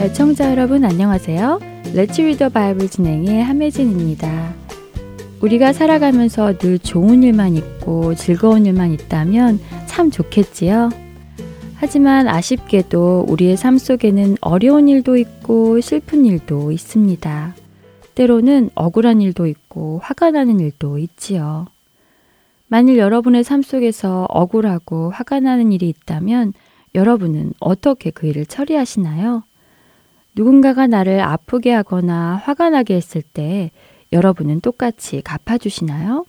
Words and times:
애청자 0.00 0.50
여러분 0.50 0.84
안녕하세요. 0.84 1.60
Let's 1.94 2.22
Read 2.22 2.37
the 2.37 2.48
Bible 2.48 2.88
진행의 2.88 3.42
함혜진입니다. 3.42 4.54
우리가 5.40 5.72
살아가면서 5.72 6.56
늘 6.58 6.78
좋은 6.78 7.22
일만 7.22 7.56
있고 7.56 8.14
즐거운 8.14 8.66
일만 8.66 8.92
있다면 8.92 9.60
참 9.86 10.10
좋겠지요. 10.10 10.90
하지만 11.76 12.26
아쉽게도 12.26 13.26
우리의 13.28 13.56
삶 13.56 13.78
속에는 13.78 14.36
어려운 14.40 14.88
일도 14.88 15.16
있고 15.16 15.80
슬픈 15.80 16.24
일도 16.24 16.72
있습니다. 16.72 17.54
때로는 18.14 18.70
억울한 18.74 19.20
일도 19.20 19.46
있고 19.46 20.00
화가 20.02 20.32
나는 20.32 20.58
일도 20.58 20.98
있지요. 20.98 21.66
만일 22.68 22.98
여러분의 22.98 23.44
삶 23.44 23.62
속에서 23.62 24.26
억울하고 24.28 25.10
화가 25.10 25.40
나는 25.40 25.72
일이 25.72 25.88
있다면 25.88 26.52
여러분은 26.94 27.54
어떻게 27.60 28.10
그 28.10 28.26
일을 28.26 28.46
처리하시나요? 28.46 29.42
누군가가 30.34 30.86
나를 30.86 31.20
아프게 31.20 31.72
하거나 31.72 32.40
화가 32.44 32.70
나게 32.70 32.94
했을 32.94 33.22
때 33.22 33.70
여러분은 34.12 34.60
똑같이 34.60 35.22
갚아주시나요? 35.22 36.26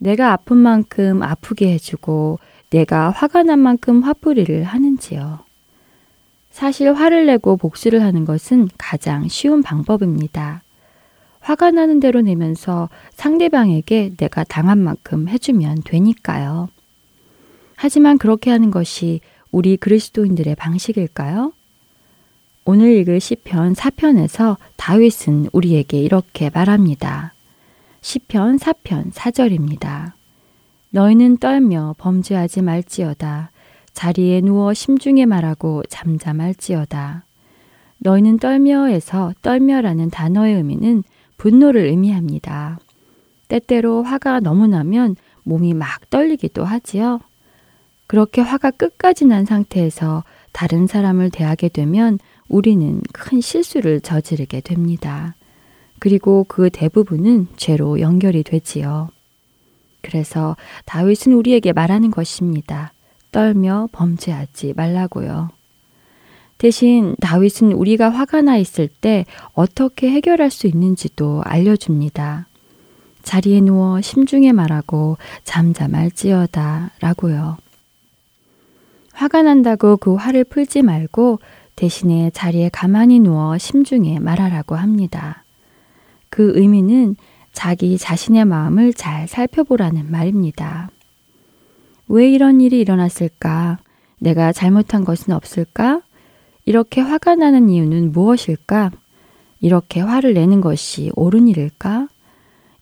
내가 0.00 0.32
아픈 0.32 0.56
만큼 0.56 1.22
아프게 1.22 1.72
해주고 1.74 2.38
내가 2.70 3.10
화가 3.10 3.42
난 3.42 3.58
만큼 3.58 4.02
화풀이를 4.02 4.64
하는지요. 4.64 5.40
사실 6.50 6.92
화를 6.92 7.26
내고 7.26 7.56
복수를 7.56 8.02
하는 8.02 8.24
것은 8.24 8.68
가장 8.78 9.28
쉬운 9.28 9.62
방법입니다. 9.62 10.61
화가 11.42 11.72
나는 11.72 12.00
대로 12.00 12.20
내면서 12.20 12.88
상대방에게 13.14 14.12
내가 14.16 14.44
당한 14.44 14.78
만큼 14.78 15.28
해주면 15.28 15.82
되니까요. 15.84 16.68
하지만 17.76 18.16
그렇게 18.16 18.50
하는 18.50 18.70
것이 18.70 19.20
우리 19.50 19.76
그리스도인들의 19.76 20.54
방식일까요? 20.54 21.52
오늘 22.64 22.92
읽을 22.98 23.18
시편 23.18 23.74
4편에서 23.74 24.56
다윗은 24.76 25.48
우리에게 25.52 25.98
이렇게 25.98 26.48
말합니다. 26.48 27.34
시편 28.02 28.58
4편 28.58 29.12
4절입니다. 29.12 30.12
너희는 30.90 31.38
떨며 31.38 31.96
범죄하지 31.98 32.62
말지어다. 32.62 33.50
자리에 33.92 34.40
누워 34.42 34.74
심중에 34.74 35.26
말하고 35.26 35.82
잠잠할지어다. 35.88 37.24
너희는 37.98 38.38
떨며에서 38.38 39.32
떨며라는 39.42 40.10
단어의 40.10 40.54
의미는 40.54 41.02
분노를 41.42 41.86
의미합니다. 41.86 42.78
때때로 43.48 44.04
화가 44.04 44.38
너무 44.38 44.68
나면 44.68 45.16
몸이 45.42 45.74
막 45.74 46.08
떨리기도 46.08 46.64
하지요. 46.64 47.18
그렇게 48.06 48.40
화가 48.40 48.70
끝까지 48.70 49.24
난 49.24 49.44
상태에서 49.44 50.22
다른 50.52 50.86
사람을 50.86 51.30
대하게 51.30 51.68
되면 51.68 52.20
우리는 52.48 53.02
큰 53.12 53.40
실수를 53.40 54.00
저지르게 54.00 54.60
됩니다. 54.60 55.34
그리고 55.98 56.44
그 56.46 56.70
대부분은 56.70 57.48
죄로 57.56 57.98
연결이 57.98 58.44
되지요. 58.44 59.08
그래서 60.00 60.56
다윗은 60.84 61.32
우리에게 61.32 61.72
말하는 61.72 62.12
것입니다. 62.12 62.92
떨며 63.32 63.88
범죄하지 63.90 64.74
말라고요. 64.76 65.50
대신 66.62 67.16
다윗은 67.20 67.72
우리가 67.72 68.08
화가 68.08 68.42
나 68.42 68.56
있을 68.56 68.86
때 68.86 69.26
어떻게 69.52 70.08
해결할 70.08 70.48
수 70.48 70.68
있는지도 70.68 71.42
알려줍니다. 71.44 72.46
자리에 73.24 73.60
누워 73.60 74.00
심중에 74.00 74.52
말하고 74.52 75.18
잠잠할지어다 75.42 76.92
라고요. 77.00 77.56
화가 79.12 79.42
난다고 79.42 79.96
그 79.96 80.14
화를 80.14 80.44
풀지 80.44 80.82
말고 80.82 81.40
대신에 81.74 82.30
자리에 82.32 82.68
가만히 82.72 83.18
누워 83.18 83.58
심중에 83.58 84.20
말하라고 84.20 84.76
합니다. 84.76 85.42
그 86.30 86.52
의미는 86.54 87.16
자기 87.52 87.98
자신의 87.98 88.44
마음을 88.44 88.94
잘 88.94 89.26
살펴보라는 89.26 90.12
말입니다. 90.12 90.92
왜 92.06 92.30
이런 92.30 92.60
일이 92.60 92.78
일어났을까? 92.78 93.78
내가 94.20 94.52
잘못한 94.52 95.04
것은 95.04 95.34
없을까? 95.34 96.02
이렇게 96.64 97.00
화가 97.00 97.34
나는 97.34 97.68
이유는 97.68 98.12
무엇일까? 98.12 98.92
이렇게 99.60 100.00
화를 100.00 100.34
내는 100.34 100.60
것이 100.60 101.10
옳은 101.16 101.48
일일까? 101.48 102.08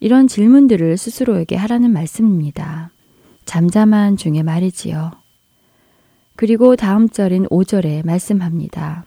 이런 0.00 0.28
질문들을 0.28 0.96
스스로에게 0.96 1.56
하라는 1.56 1.91
말씀입니다. 1.91 2.91
잠잠한 3.44 4.16
중에 4.16 4.42
말이지요. 4.42 5.12
그리고 6.36 6.76
다음 6.76 7.08
절인 7.08 7.46
5절에 7.46 8.04
말씀합니다. 8.06 9.04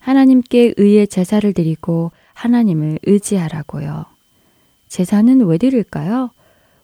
하나님께 0.00 0.74
의의 0.76 1.08
제사를 1.08 1.52
드리고 1.52 2.12
하나님을 2.32 2.98
의지하라고요. 3.02 4.06
제사는 4.88 5.40
왜 5.44 5.58
드릴까요? 5.58 6.30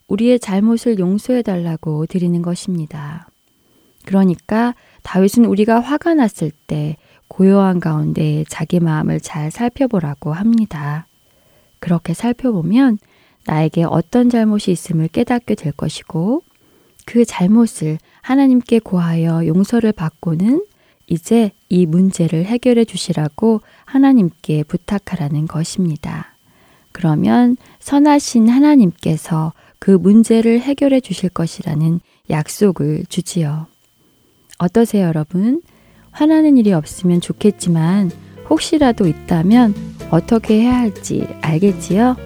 우리의 0.08 0.40
잘못을 0.40 0.98
용서해 0.98 1.42
달라고 1.42 2.06
드리는 2.06 2.42
것입니다. 2.42 3.28
그러니까 4.04 4.74
다윗은 5.02 5.44
우리가 5.44 5.80
화가 5.80 6.14
났을 6.14 6.50
때 6.66 6.96
고요한 7.32 7.80
가운데 7.80 8.44
자기 8.50 8.78
마음을 8.78 9.18
잘 9.18 9.50
살펴보라고 9.50 10.34
합니다. 10.34 11.06
그렇게 11.78 12.12
살펴보면 12.12 12.98
나에게 13.46 13.84
어떤 13.84 14.28
잘못이 14.28 14.70
있음을 14.70 15.08
깨닫게 15.08 15.54
될 15.54 15.72
것이고 15.72 16.42
그 17.06 17.24
잘못을 17.24 17.96
하나님께 18.20 18.80
고하여 18.80 19.46
용서를 19.46 19.92
받고는 19.92 20.66
이제 21.06 21.52
이 21.70 21.86
문제를 21.86 22.44
해결해 22.44 22.84
주시라고 22.84 23.62
하나님께 23.86 24.64
부탁하라는 24.64 25.46
것입니다. 25.46 26.34
그러면 26.92 27.56
선하신 27.80 28.50
하나님께서 28.50 29.54
그 29.78 29.90
문제를 29.90 30.60
해결해 30.60 31.00
주실 31.00 31.30
것이라는 31.30 32.00
약속을 32.28 33.06
주지요. 33.08 33.68
어떠세요, 34.58 35.06
여러분? 35.06 35.62
화나는 36.12 36.56
일이 36.56 36.72
없으면 36.72 37.20
좋겠지만 37.20 38.10
혹시라도 38.48 39.08
있다면 39.08 39.74
어떻게 40.10 40.60
해야 40.60 40.78
할지 40.78 41.26
알겠지요? 41.40 42.16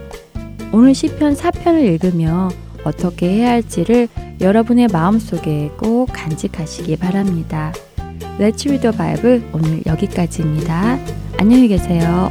오늘 0.72 0.94
시편 0.94 1.34
4편을 1.34 1.82
읽으며 1.84 2.50
어떻게 2.84 3.28
해야 3.28 3.50
할지를 3.52 4.08
여러분의 4.40 4.88
마음속에 4.92 5.70
꼭 5.78 6.06
간직하시기 6.12 6.96
바랍니다. 6.96 7.72
Let's 8.38 8.66
read 8.66 8.80
the 8.80 8.96
Bible 8.96 9.42
오늘 9.52 9.82
여기까지입니다. 9.86 10.98
안녕히 11.38 11.68
계세요. 11.68 12.30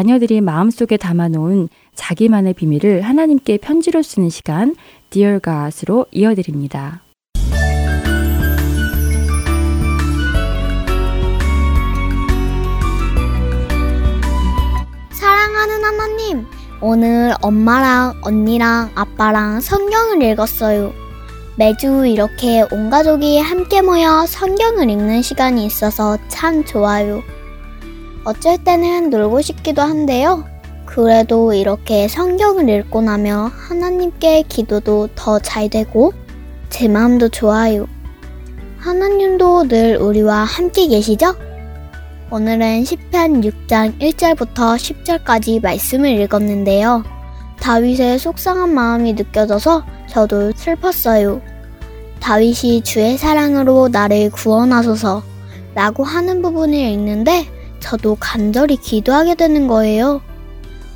자녀들이 0.00 0.40
마음속에 0.40 0.96
담아놓은 0.96 1.68
자기만의 1.94 2.54
비밀을 2.54 3.02
하나님께 3.02 3.58
편지로 3.58 4.00
쓰는 4.00 4.30
시간 4.30 4.74
Dear 5.10 5.40
God으로 5.40 6.06
이어드립니다. 6.10 7.02
사랑하는 15.12 15.84
하나님, 15.84 16.46
오늘 16.80 17.34
엄마랑 17.42 18.22
언니랑 18.22 18.92
아빠랑 18.94 19.60
성경을 19.60 20.22
읽었어요. 20.22 20.94
매주 21.58 22.06
이렇게 22.06 22.64
온 22.72 22.88
가족이 22.88 23.38
함께 23.38 23.82
모여 23.82 24.24
성경을 24.26 24.88
읽는 24.88 25.20
시간이 25.20 25.66
있어서 25.66 26.16
참 26.28 26.64
좋아요. 26.64 27.22
어쩔 28.24 28.58
때는 28.58 29.10
놀고 29.10 29.40
싶기도 29.40 29.82
한데요. 29.82 30.44
그래도 30.84 31.52
이렇게 31.52 32.08
성경을 32.08 32.68
읽고 32.68 33.00
나면 33.02 33.46
하나님께 33.46 34.42
기도도 34.48 35.08
더 35.14 35.38
잘 35.38 35.68
되고 35.68 36.12
제 36.68 36.88
마음도 36.88 37.28
좋아요. 37.28 37.86
하나님도 38.78 39.68
늘 39.68 39.96
우리와 39.96 40.44
함께 40.44 40.86
계시죠? 40.88 41.34
오늘은 42.30 42.84
시편 42.84 43.40
6장 43.42 43.98
1절부터 43.98 44.76
10절까지 44.76 45.62
말씀을 45.62 46.10
읽었는데요. 46.20 47.04
다윗의 47.60 48.18
속상한 48.18 48.72
마음이 48.72 49.14
느껴져서 49.14 49.84
저도 50.08 50.52
슬펐어요. 50.52 51.40
다윗이 52.20 52.82
주의 52.82 53.16
사랑으로 53.16 53.88
나를 53.88 54.30
구원하소서 54.30 55.22
라고 55.74 56.04
하는 56.04 56.42
부분을 56.42 56.74
읽는데 56.74 57.46
저도 57.80 58.16
간절히 58.20 58.76
기도하게 58.76 59.34
되는 59.34 59.66
거예요. 59.66 60.20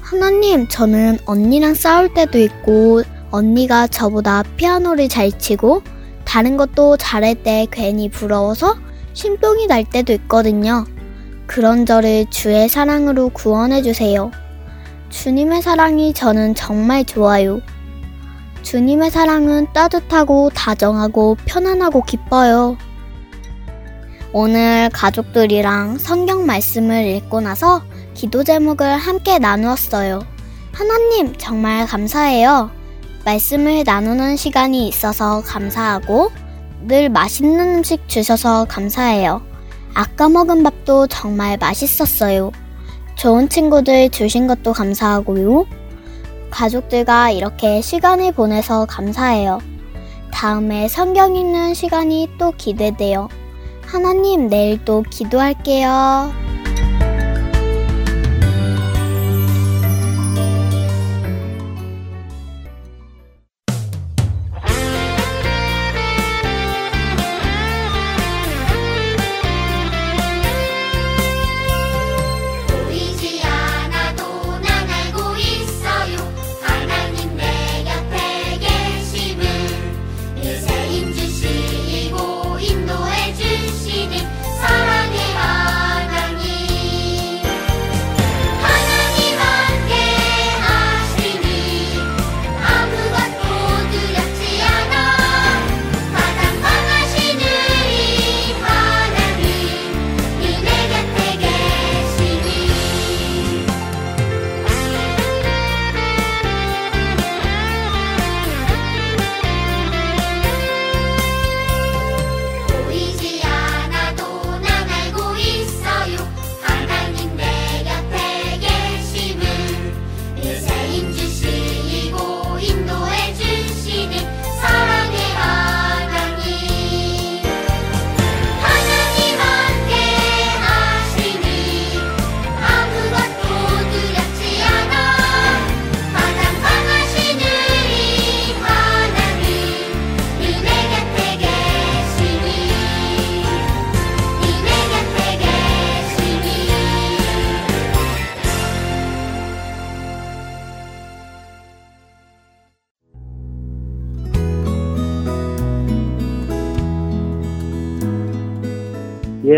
하나님, 0.01 0.69
저는 0.69 1.19
언니랑 1.27 1.75
싸울 1.75 2.13
때도 2.13 2.39
있고 2.39 3.03
언니가 3.31 3.87
저보다 3.87 4.45
피아노를 4.57 5.09
잘 5.09 5.33
치고 5.33 5.83
다른 6.25 6.57
것도 6.57 6.97
잘할 6.97 7.35
때 7.37 7.67
괜히 7.71 8.09
부러워서 8.09 8.77
심통이 9.13 9.67
날 9.67 9.85
때도 9.85 10.13
있거든요. 10.13 10.85
그런 11.47 11.87
저를 11.87 12.27
주의 12.31 12.69
사랑으로 12.69 13.31
구원해 13.31 13.83
주세요. 13.83 14.31
주님의 15.11 15.63
사랑이 15.63 16.13
저는 16.13 16.55
정말 16.55 17.05
좋아요. 17.05 17.61
주님의 18.63 19.11
사랑은 19.11 19.69
따뜻하고 19.73 20.51
다정하고 20.51 21.37
편안하고 21.45 22.03
기뻐요. 22.03 22.77
오늘 24.37 24.91
가족들이랑 24.93 25.99
성경 25.99 26.45
말씀을 26.45 27.07
읽고 27.07 27.41
나서 27.41 27.85
기도 28.15 28.43
제목을 28.43 28.97
함께 28.97 29.39
나누었어요. 29.39 30.27
하나님, 30.73 31.33
정말 31.39 31.87
감사해요. 31.87 32.69
말씀을 33.25 33.85
나누는 33.87 34.37
시간이 34.37 34.89
있어서 34.89 35.41
감사하고 35.43 36.33
늘 36.83 37.11
맛있는 37.11 37.77
음식 37.77 38.09
주셔서 38.09 38.65
감사해요. 38.65 39.41
아까 39.95 40.29
먹은 40.29 40.65
밥도 40.65 41.07
정말 41.07 41.57
맛있었어요. 41.57 42.51
좋은 43.15 43.49
친구들 43.49 44.11
주신 44.11 44.49
것도 44.49 44.73
감사하고요. 44.73 45.65
가족들과 46.51 47.31
이렇게 47.31 47.81
시간을 47.81 48.33
보내서 48.33 48.87
감사해요. 48.87 49.61
다음에 50.33 50.89
성경 50.89 51.37
읽는 51.37 51.75
시간이 51.75 52.31
또 52.37 52.51
기대돼요. 52.51 53.29
하나님, 53.95 54.49
내일 54.49 54.85
또 54.85 55.05
기도할게요. 55.09 56.44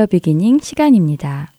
더 0.00 0.06
비기닝 0.06 0.60
시간입니다. 0.60 1.52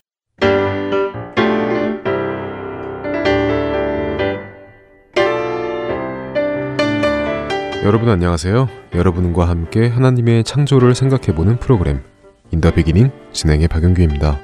여러분 7.83 8.09
안녕하세요. 8.09 8.67
여러분과 8.95 9.47
함께 9.47 9.87
하나님의 9.87 10.43
창조를 10.43 10.95
생각해보는 10.95 11.59
프로그램 11.59 12.01
In 12.49 12.58
the 12.58 12.71
Beginning 12.71 13.11
진행의 13.31 13.67
박영규입니다. 13.67 14.39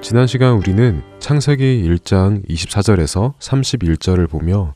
지난 0.00 0.28
시간 0.28 0.52
우리는 0.52 1.02
창세기 1.18 1.84
1장 1.84 2.48
24절에서 2.48 3.36
31절을 3.40 4.30
보며 4.30 4.74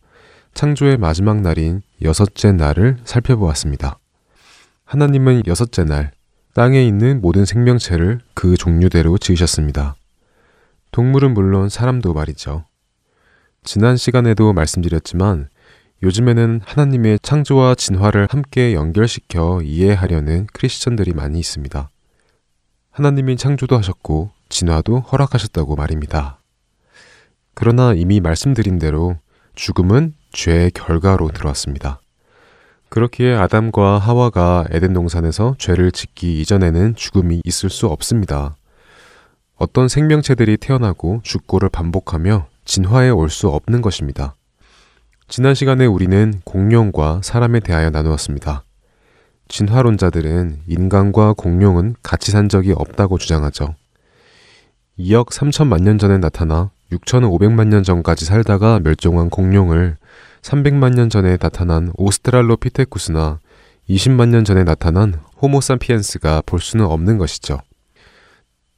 창조의 0.55 0.97
마지막 0.97 1.41
날인 1.41 1.83
여섯째 2.03 2.51
날을 2.51 2.97
살펴보았습니다. 3.05 4.01
하나님은 4.87 5.45
여섯째 5.47 5.85
날 5.85 6.11
땅에 6.55 6.85
있는 6.85 7.23
모든 7.23 7.47
생명체를 7.47 8.21
그 8.35 8.59
종류대로 8.59 9.17
지으셨습니다. 9.17 9.97
동물은 10.91 11.33
물론 11.33 11.71
사람도 11.71 12.13
말이죠. 12.13 12.67
지난 13.65 13.97
시간에도 13.97 14.53
말씀드렸지만 14.53 15.49
요즘에는 16.03 16.61
하나님의 16.63 17.21
창조와 17.23 17.75
진화를 17.75 18.27
함께 18.29 18.75
연결시켜 18.75 19.63
이해하려는 19.63 20.47
크리스천들이 20.53 21.15
많이 21.15 21.39
있습니다. 21.39 21.89
하나님이 22.91 23.39
창조도 23.39 23.79
하셨고 23.79 24.33
진화도 24.51 25.01
허락하셨다고 25.01 25.75
말입니다. 25.77 26.39
그러나 27.55 27.95
이미 27.95 28.21
말씀드린 28.21 28.79
대로 28.79 29.17
죽음은 29.55 30.15
죄의 30.33 30.73
결과로 30.73 31.31
들어왔습니다. 31.31 32.02
그렇기에 32.93 33.35
아담과 33.37 33.97
하와가 33.97 34.67
에덴 34.71 34.93
동산에서 34.93 35.55
죄를 35.57 35.93
짓기 35.93 36.43
이전에는 36.43 36.95
죽음이 36.95 37.41
있을 37.43 37.71
수 37.71 37.87
없습니다. 37.87 38.55
어떤 39.57 39.89
생명체들이 39.89 40.59
태어나고 40.59 41.21
죽고를 41.23 41.71
반복하며 41.71 42.49
진화에 42.67 43.09
올수 43.09 43.49
없는 43.49 43.81
것입니다. 43.81 44.35
지난 45.27 45.55
시간에 45.55 45.87
우리는 45.87 46.43
공룡과 46.45 47.23
사람에 47.25 47.61
대하여 47.61 47.89
나누었습니다. 47.89 48.63
진화론자들은 49.49 50.65
인간과 50.67 51.33
공룡은 51.33 51.97
같이 52.03 52.31
산 52.31 52.51
적이 52.51 52.73
없다고 52.73 53.17
주장하죠. 53.17 53.75
2억 54.99 55.31
3천만 55.31 55.81
년 55.81 55.97
전에 55.97 56.19
나타나 56.19 56.71
6,500만 56.91 57.69
년 57.69 57.85
전까지 57.85 58.27
살다가 58.27 58.81
멸종한 58.81 59.31
공룡을 59.31 59.97
300만 60.43 60.95
년 60.95 61.09
전에 61.09 61.37
나타난 61.37 61.93
오스트랄로피테쿠스나 61.97 63.39
20만 63.89 64.29
년 64.29 64.45
전에 64.45 64.65
나타난 64.65 65.15
호모사피엔스가 65.41 66.43
볼 66.45 66.61
수는 66.61 66.85
없는 66.85 67.17
것이죠. 67.19 67.61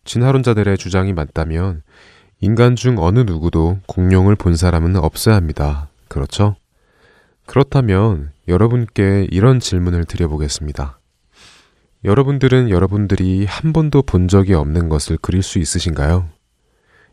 진화론자들의 0.04 0.76
주장이 0.76 1.14
맞다면 1.14 1.82
인간 2.40 2.76
중 2.76 2.98
어느 2.98 3.20
누구도 3.20 3.78
공룡을 3.86 4.36
본 4.36 4.56
사람은 4.56 4.96
없어야 4.96 5.36
합니다. 5.36 5.88
그렇죠? 6.08 6.56
그렇다면 7.46 8.32
여러분께 8.46 9.28
이런 9.30 9.60
질문을 9.60 10.04
드려보겠습니다. 10.04 10.98
여러분들은 12.04 12.68
여러분들이 12.68 13.46
한 13.46 13.72
번도 13.72 14.02
본 14.02 14.28
적이 14.28 14.54
없는 14.54 14.90
것을 14.90 15.16
그릴 15.16 15.42
수 15.42 15.58
있으신가요? 15.58 16.28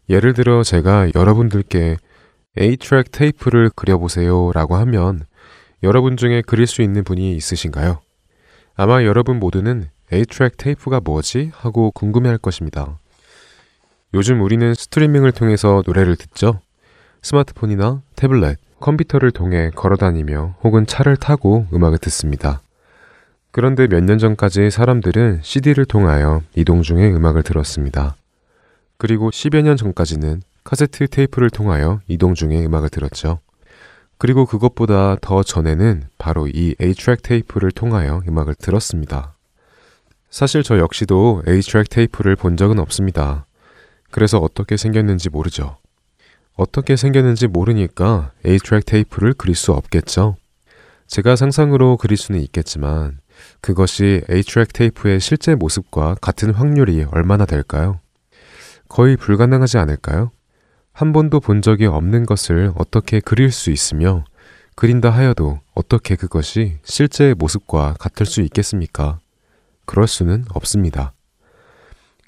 예를 0.09 0.33
들어 0.33 0.63
제가 0.63 1.11
여러분들께 1.15 1.95
A-트랙 2.59 3.11
테이프를 3.11 3.69
그려보세요 3.75 4.51
라고 4.53 4.75
하면 4.77 5.21
여러분 5.83 6.17
중에 6.17 6.41
그릴 6.41 6.67
수 6.67 6.81
있는 6.81 7.03
분이 7.03 7.35
있으신가요? 7.35 8.01
아마 8.75 9.03
여러분 9.03 9.39
모두는 9.39 9.89
A-트랙 10.11 10.57
테이프가 10.57 10.99
뭐지? 11.01 11.51
하고 11.53 11.91
궁금해 11.91 12.29
할 12.29 12.37
것입니다. 12.37 12.97
요즘 14.13 14.41
우리는 14.41 14.73
스트리밍을 14.73 15.31
통해서 15.31 15.81
노래를 15.85 16.17
듣죠? 16.17 16.59
스마트폰이나 17.21 18.01
태블릿, 18.15 18.57
컴퓨터를 18.81 19.31
통해 19.31 19.71
걸어 19.73 19.95
다니며 19.95 20.55
혹은 20.63 20.85
차를 20.85 21.15
타고 21.15 21.67
음악을 21.71 21.99
듣습니다. 21.99 22.61
그런데 23.51 23.87
몇 23.87 24.03
년 24.03 24.17
전까지 24.17 24.69
사람들은 24.71 25.39
CD를 25.43 25.85
통하여 25.85 26.41
이동 26.55 26.81
중에 26.81 27.11
음악을 27.11 27.43
들었습니다. 27.43 28.15
그리고 28.97 29.29
10여 29.29 29.61
년 29.61 29.77
전까지는 29.77 30.41
카세트 30.63 31.07
테이프를 31.07 31.49
통하여 31.49 31.99
이동 32.07 32.33
중에 32.33 32.63
음악을 32.65 32.89
들었죠. 32.89 33.39
그리고 34.17 34.45
그것보다 34.45 35.17
더 35.19 35.41
전에는 35.41 36.03
바로 36.19 36.47
이 36.47 36.75
A-트랙 36.79 37.23
테이프를 37.23 37.71
통하여 37.71 38.21
음악을 38.27 38.53
들었습니다. 38.55 39.35
사실 40.29 40.61
저 40.61 40.77
역시도 40.77 41.43
A-트랙 41.47 41.89
테이프를 41.89 42.35
본 42.35 42.55
적은 42.55 42.77
없습니다. 42.79 43.47
그래서 44.11 44.37
어떻게 44.37 44.77
생겼는지 44.77 45.29
모르죠. 45.29 45.77
어떻게 46.55 46.95
생겼는지 46.95 47.47
모르니까 47.47 48.31
A-트랙 48.45 48.85
테이프를 48.85 49.33
그릴 49.33 49.55
수 49.55 49.71
없겠죠. 49.71 50.35
제가 51.07 51.35
상상으로 51.35 51.97
그릴 51.97 52.17
수는 52.17 52.39
있겠지만 52.41 53.19
그것이 53.59 54.21
A-트랙 54.29 54.71
테이프의 54.73 55.19
실제 55.19 55.55
모습과 55.55 56.15
같은 56.21 56.53
확률이 56.53 57.05
얼마나 57.11 57.45
될까요? 57.45 57.99
거의 58.87 59.17
불가능하지 59.17 59.79
않을까요? 59.79 60.31
한 60.93 61.13
번도 61.13 61.39
본 61.39 61.61
적이 61.61 61.87
없는 61.87 62.25
것을 62.25 62.71
어떻게 62.75 63.19
그릴 63.19 63.51
수 63.51 63.71
있으며 63.71 64.25
그린다 64.75 65.09
하여도 65.09 65.59
어떻게 65.73 66.15
그것이 66.15 66.77
실제 66.83 67.33
모습과 67.37 67.95
같을 67.99 68.25
수 68.25 68.41
있겠습니까? 68.41 69.19
그럴 69.85 70.07
수는 70.07 70.45
없습니다. 70.53 71.13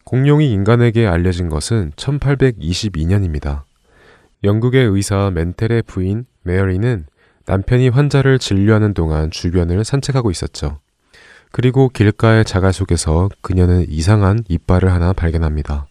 공룡이 0.06 0.52
인간에게 0.52 1.08
알려진 1.08 1.50
것은 1.50 1.92
1822년입니다. 1.96 3.64
영국의 4.44 4.86
의사 4.86 5.32
멘텔의 5.34 5.84
부인 5.84 6.26
메어리는 6.44 7.06
남편이 7.46 7.90
환자를 7.90 8.40
진료하는 8.40 8.94
동안 8.94 9.32
주변을 9.32 9.84
산책하고 9.84 10.32
있었죠. 10.32 10.80
그리고 11.52 11.90
길가의 11.90 12.46
자갈 12.46 12.74
속에서 12.74 13.30
그녀는 13.42 13.86
이상한 13.88 14.44
이빨을 14.48 14.92
하나 14.92 15.14
발견합니다. 15.14 15.88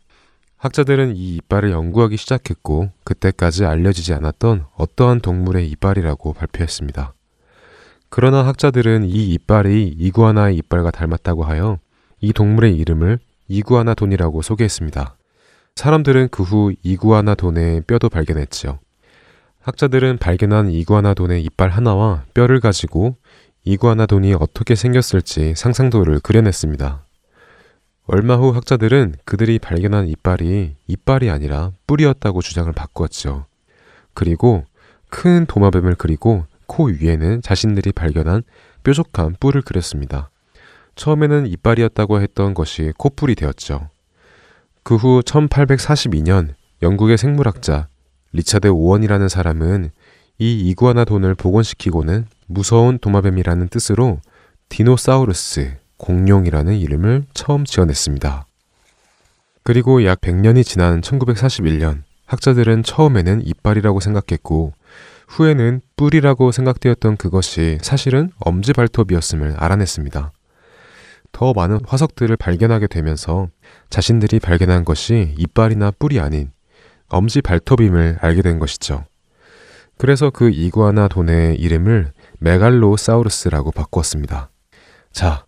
학자들은 0.63 1.17
이 1.17 1.35
이빨을 1.39 1.73
연구하기 1.73 2.17
시작했고 2.17 2.93
그때까지 3.03 3.65
알려지지 3.65 4.15
않았던 4.15 4.67
어떠한 4.77 5.19
동물의 5.19 5.69
이빨이라고 5.71 6.35
발표했습니다. 6.35 7.15
그러나 8.09 8.47
학자들은 8.47 9.03
이 9.07 9.33
이빨이 9.33 9.97
이구아나의 9.99 10.55
이빨과 10.59 10.93
닮았다고 10.93 11.43
하여 11.43 11.81
이 12.21 12.33
동물의 12.33 12.77
이름을 12.77 13.19
이구아나돈이라고 13.49 14.41
소개했습니다. 14.43 15.17
사람들은 15.75 16.29
그 16.29 16.45
후 16.45 16.73
이구아나돈의 16.85 17.81
뼈도 17.89 18.09
발견했지요. 18.09 18.79
학자들은 19.63 20.19
발견한 20.19 20.71
이구아나돈의 20.71 21.43
이빨 21.43 21.71
하나와 21.71 22.23
뼈를 22.35 22.61
가지고 22.61 23.17
이구아나돈이 23.65 24.35
어떻게 24.35 24.77
생겼을지 24.77 25.55
상상도를 25.57 26.21
그려냈습니다. 26.21 27.03
얼마 28.07 28.37
후 28.37 28.51
학자들은 28.51 29.15
그들이 29.25 29.59
발견한 29.59 30.09
이빨이 30.09 30.75
이빨이 30.87 31.31
아니라 31.31 31.73
뿔이었다고 31.87 32.43
주장을 32.43 32.71
바꾸었죠. 32.73 33.47
그리고 34.15 34.65
큰 35.09 35.47
도마뱀을 35.47 35.95
그리고 35.97 36.45
코 36.67 36.87
위에는 36.87 37.43
자신들이 37.43 37.93
발견한 37.93 38.43
뾰족한 38.83 39.37
뿔을 39.39 39.63
그렸습니다. 39.63 40.31
처음에는 40.97 41.47
이빨이었다고 41.47 42.21
했던 42.21 42.55
것이 42.55 42.93
코뿔이 42.99 43.35
되었죠. 43.35 43.89
그 44.83 44.97
후 44.97 45.21
1842년 45.25 46.55
영국의 46.83 47.17
생물학자 47.17 47.87
리차드 48.33 48.69
오원이라는 48.69 49.29
사람은 49.29 49.91
이 50.39 50.71
이구아나 50.71 51.05
돈을 51.05 51.35
복원시키고는 51.37 52.27
무서운 52.47 52.99
도마뱀이라는 52.99 53.69
뜻으로 53.69 54.21
디노사우루스, 54.71 55.77
공룡이라는 56.03 56.77
이름을 56.77 57.25
처음 57.33 57.65
지어냈습니다. 57.65 58.47
그리고 59.63 60.05
약 60.05 60.21
100년이 60.21 60.65
지난 60.65 61.01
1941년 61.01 62.03
학자들은 62.27 62.83
처음에는 62.83 63.47
이빨이라고 63.47 64.01
생각했고 64.01 64.73
후에는 65.29 65.81
뿔이라고 65.97 66.53
생각되었던 66.53 67.17
그것이 67.17 67.79
사실은 67.81 68.31
엄지발톱이었음을 68.41 69.55
알아냈습니다. 69.57 70.33
더 71.31 71.53
많은 71.55 71.79
화석들을 71.87 72.37
발견하게 72.37 72.89
되면서 72.89 73.49
자신들이 73.89 74.41
발견한 74.41 74.85
것이 74.85 75.35
이빨이나 75.39 75.93
뿔이 75.99 76.21
아닌 76.21 76.51
엄지발톱임을 77.09 78.19
알게 78.21 78.43
된 78.43 78.59
것이죠. 78.59 79.05
그래서 79.97 80.31
그 80.31 80.51
이구아나 80.51 81.09
돈의 81.09 81.57
이름을 81.57 82.13
메갈로사우루스라고 82.41 83.71
바꾸었습니다. 83.71 84.51
자, 85.13 85.47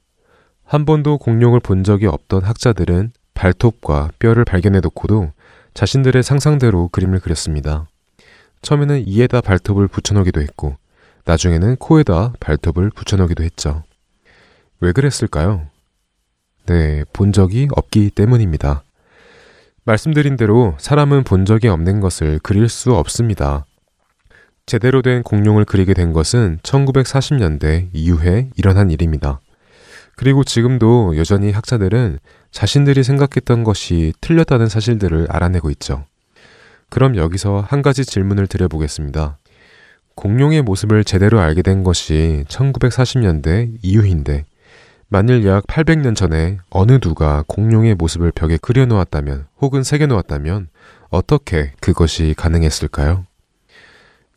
한 0.64 0.85
번도 0.85 1.18
공룡을 1.18 1.61
본 1.61 1.85
적이 1.85 2.06
없던 2.06 2.42
학자들은 2.42 3.12
발톱과 3.35 4.12
뼈를 4.18 4.44
발견해 4.44 4.80
놓고도 4.80 5.33
자신들의 5.75 6.23
상상대로 6.23 6.88
그림을 6.88 7.21
그렸습니다. 7.21 7.87
처음에는 8.62 9.07
이에다 9.07 9.40
발톱을 9.40 9.88
붙여놓기도 9.88 10.40
했고, 10.40 10.77
나중에는 11.27 11.77
코에다 11.77 12.33
발톱을 12.40 12.90
붙여놓기도 12.90 13.42
했죠. 13.42 13.83
왜 14.81 14.92
그랬을까요? 14.92 15.66
네, 16.66 17.05
본 17.12 17.33
적이 17.33 17.68
없기 17.72 18.11
때문입니다. 18.11 18.85
말씀드린 19.85 20.37
대로 20.37 20.74
사람은 20.79 21.24
본 21.24 21.44
적이 21.44 21.68
없는 21.68 22.00
것을 22.00 22.38
그릴 22.38 22.70
수 22.70 22.94
없습니다. 22.94 23.66
제대로 24.64 25.03
된 25.03 25.22
공룡을 25.22 25.66
그리게 25.66 25.92
된 25.92 26.14
것은 26.14 26.59
1940년대 26.62 27.90
이후에 27.92 28.50
일어난 28.57 28.90
일입니다. 28.90 29.40
그리고 30.16 30.44
지금도 30.44 31.16
여전히 31.16 31.50
학자들은 31.50 32.18
자신들이 32.50 33.03
생각했던 33.03 33.64
것이 33.64 34.12
틀렸다는 34.20 34.68
사실들을 34.68 35.27
알아내고 35.29 35.70
있죠. 35.70 36.05
그럼 36.88 37.16
여기서 37.16 37.64
한 37.66 37.83
가지 37.83 38.05
질문을 38.05 38.46
드려보겠습니다. 38.46 39.38
공룡의 40.14 40.62
모습을 40.62 41.03
제대로 41.03 41.40
알게 41.40 41.62
된 41.62 41.83
것이 41.83 42.44
1940년대 42.48 43.79
이후인데, 43.83 44.44
만일 45.09 45.44
약 45.46 45.66
800년 45.66 46.14
전에 46.16 46.59
어느 46.70 46.98
누가 47.00 47.44
공룡의 47.46 47.96
모습을 47.96 48.33
벽에 48.33 48.57
그려놓았다면 48.57 49.46
혹은 49.61 49.83
새겨놓았다면 49.83 50.68
어떻게 51.11 51.72
그것이 51.81 52.35
가능했을까요? 52.37 53.27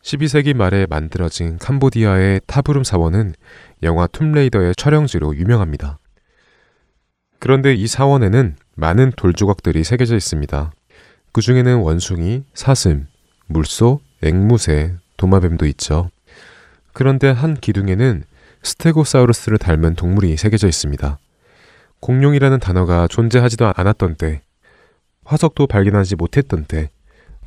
12세기 0.08 0.54
말에 0.54 0.86
만들어진 0.90 1.58
캄보디아의 1.58 2.40
타부름 2.48 2.86
사원은 2.86 3.34
영화 3.84 4.08
툼레이더의 4.08 4.74
촬영지로 4.78 5.36
유명합니다. 5.36 6.00
그런데 7.40 7.74
이 7.74 7.88
사원에는 7.88 8.56
많은 8.76 9.12
돌조각들이 9.18 9.84
새겨져 9.84 10.16
있습니다. 10.16 10.72
그 11.34 11.42
중에는 11.42 11.80
원숭이, 11.80 12.46
사슴, 12.54 13.08
물소, 13.48 14.00
앵무새, 14.24 14.96
도마뱀도 15.18 15.66
있죠. 15.66 16.10
그런데 16.94 17.30
한 17.30 17.56
기둥에는 17.56 18.24
스테고사우루스를 18.64 19.58
닮은 19.58 19.96
동물이 19.96 20.38
새겨져 20.38 20.70
있습니다. 20.70 21.20
공룡이라는 22.00 22.60
단어가 22.62 23.10
존재하지도 23.10 23.74
않았던 23.76 24.16
때, 24.16 24.42
화석도 25.26 25.68
발견하지 25.68 26.16
못했던 26.16 26.64
때, 26.64 26.92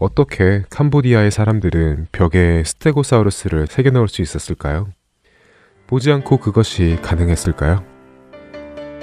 어떻게 0.01 0.63
캄보디아의 0.71 1.31
사람들은 1.31 2.07
벽에 2.11 2.63
스테고사우루스를 2.65 3.67
새겨넣을 3.67 4.09
수 4.09 4.23
있었을까요? 4.23 4.89
보지 5.87 6.11
않고 6.11 6.39
그것이 6.39 6.99
가능했을까요? 7.03 7.85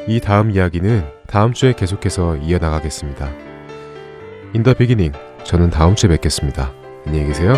이 0.07 0.19
다음 0.19 0.49
이야기는 0.49 1.05
다음 1.27 1.53
주에 1.53 1.73
계속해서 1.73 2.37
이어나가겠습니다. 2.37 3.29
In 4.55 4.62
the 4.62 4.73
Beginning, 4.73 5.11
저는 5.43 5.69
다음 5.69 5.93
주에 5.93 6.09
뵙겠습니다. 6.09 6.73
안녕히 7.05 7.27
계세요. 7.27 7.53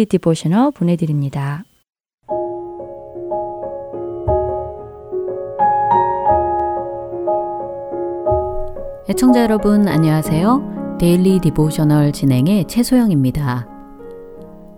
Daily 0.00 0.06
Devotional 0.06 0.70
보내드립니다. 0.70 1.64
애청자 9.10 9.42
여러분 9.42 9.86
안녕하세요. 9.88 10.96
Daily 10.98 11.40
Devotional 11.40 12.12
진행의 12.12 12.66
최소영입니다. 12.66 13.68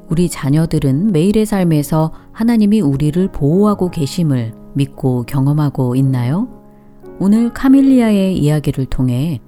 우리 0.09 0.29
자녀들은 0.29 1.13
매일의 1.13 1.47
삶에서 1.47 2.13
하나님이 2.33 2.81
우리를 2.81 3.29
보호하고 3.29 3.91
계심을 3.91 4.53
믿고 4.75 5.23
경험하고 5.23 5.95
있나요? 5.95 6.49
오늘 7.21 7.53
카밀리아의 7.53 8.37
이야기를 8.39 8.87
통해 8.87 9.41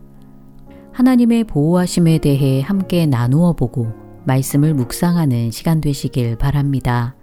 하나님의 0.93 1.45
보호하심에 1.45 2.19
대해 2.19 2.61
함께 2.61 3.07
나누어 3.07 3.55
보고 3.55 4.04
말씀을 4.27 4.75
묵상하는 4.75 5.51
시간 5.51 5.81
되시길 5.81 6.37
바랍니다. 6.37 7.15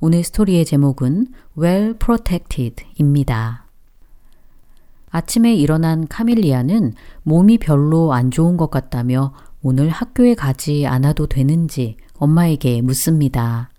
오늘 0.00 0.22
스토리의 0.22 0.64
제목은 0.64 1.28
Well 1.58 1.94
Protected 1.98 2.84
입니다. 2.96 3.66
아침에 5.10 5.54
일어난 5.54 6.06
카밀리아는 6.08 6.94
몸이 7.22 7.58
별로 7.58 8.12
안 8.12 8.30
좋은 8.30 8.56
것 8.56 8.70
같다며 8.70 9.32
오늘 9.62 9.88
학교에 9.88 10.34
가지 10.34 10.86
않아도 10.86 11.26
되는지 11.26 11.96
엄마에게 12.14 12.82
묻습니다. 12.82 13.70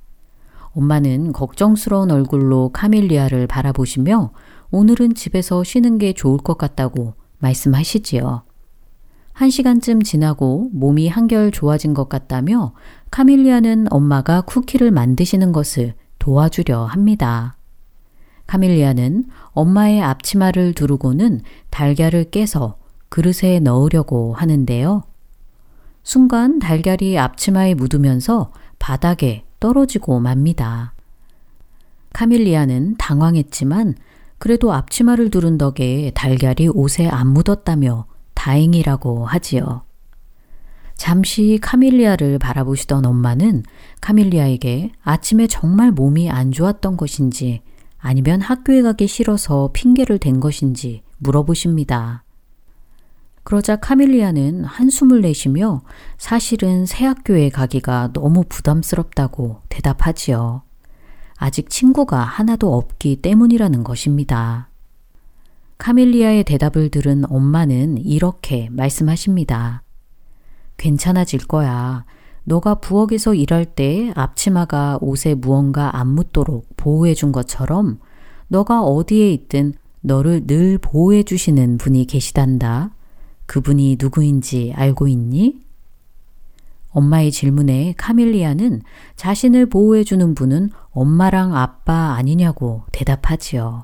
엄마는 0.72 1.34
걱정스러운 1.34 2.12
얼굴로 2.12 2.70
카밀리아를 2.74 3.48
바라보시며 3.48 4.32
오늘은 4.72 5.14
집에서 5.14 5.64
쉬는 5.64 5.98
게 5.98 6.14
좋을 6.14 6.38
것 6.38 6.58
같다고 6.58 7.14
말씀하시지요. 7.40 8.44
한 9.34 9.50
시간쯤 9.50 10.04
지나고 10.04 10.69
몸이 10.74 11.08
한결 11.10 11.52
좋아진 11.52 11.93
것 11.93 12.08
같다며 12.08 12.74
카밀리아는 13.10 13.88
엄마가 13.89 14.41
쿠키를 14.41 14.91
만드시는 14.91 15.52
것을 15.52 15.96
도와주려 16.19 16.86
합니다. 16.86 17.58
카밀리아는 18.46 19.26
엄마의 19.52 20.02
앞치마를 20.02 20.74
두르고는 20.74 21.41
달걀을 21.72 22.30
깨서 22.30 22.78
그릇에 23.10 23.60
넣으려고 23.60 24.34
하는데요. 24.34 25.04
순간 26.04 26.60
달걀이 26.60 27.17
앞치마에 27.17 27.74
묻으면서 27.74 28.52
바닥에 28.78 29.46
떨어지고 29.60 30.19
맙니다. 30.19 30.93
카밀리아는 32.13 32.96
당황했지만 32.98 33.96
그래도 34.38 34.74
앞치마를 34.74 35.32
두른 35.32 35.58
덕에 35.58 36.12
달걀이 36.13 36.67
옷에 36.67 37.08
안 37.08 37.30
묻었다며 37.30 38.06
다행이라고 38.43 39.25
하지요. 39.25 39.84
잠시 40.95 41.58
카밀리아를 41.62 42.39
바라보시던 42.39 43.06
엄마는 43.06 43.63
카밀리아에게 44.01 44.91
아침에 45.01 45.47
정말 45.47 45.91
몸이 45.91 46.29
안 46.29 46.51
좋았던 46.51 46.97
것인지 46.97 47.62
아니면 47.99 48.41
학교에 48.41 48.82
가기 48.82 49.08
싫어서 49.08 49.69
핑계를 49.71 50.19
댄 50.19 50.41
것인지 50.41 51.03
물어보십니다. 51.19 52.25
그러자 53.43 53.77
카밀리아는 53.77 54.65
한숨을 54.65 55.21
내쉬며 55.21 55.82
사실은 56.17 56.86
새 56.86 57.06
학교에 57.06 57.49
가기가 57.49 58.12
너무 58.12 58.43
부담스럽다고 58.47 59.62
대답하지요. 59.69 60.63
아직 61.38 61.69
친구가 61.69 62.19
하나도 62.19 62.75
없기 62.75 63.21
때문이라는 63.21 63.86
것입니다. 63.86 64.67
카밀리아의 65.84 66.46
대답을 66.46 66.88
들은 66.88 67.26
엄마는 67.30 67.98
이렇게 67.98 68.69
말씀하십니다. 68.72 69.84
괜찮아질 70.78 71.46
거야. 71.46 72.06
너가 72.46 72.76
부엌에서 72.76 73.34
일할 73.34 73.65
때 73.65 74.13
앞치마가 74.15 74.98
옷에 75.02 75.36
무언가 75.36 75.98
안 75.98 76.08
묻도록 76.08 76.69
보호해 76.78 77.13
준 77.13 77.34
것처럼 77.34 78.00
너가 78.48 78.82
어디에 78.82 79.30
있든 79.34 79.74
너를 80.00 80.48
늘 80.48 80.78
보호해 80.78 81.24
주시는 81.24 81.80
분이 81.80 82.06
계시단다. 82.06 82.91
그분이 83.46 83.98
누구인지 84.00 84.72
알고 84.78 85.10
있니? 85.10 85.60
엄마의 86.91 87.30
질문에 87.30 87.96
카밀리아는 87.98 88.84
자신을 89.17 89.65
보호해 89.65 90.06
주는 90.06 90.34
분은 90.34 90.69
엄마랑 90.91 91.58
아빠 91.58 92.13
아니냐고 92.13 92.84
대답하지요. 92.93 93.84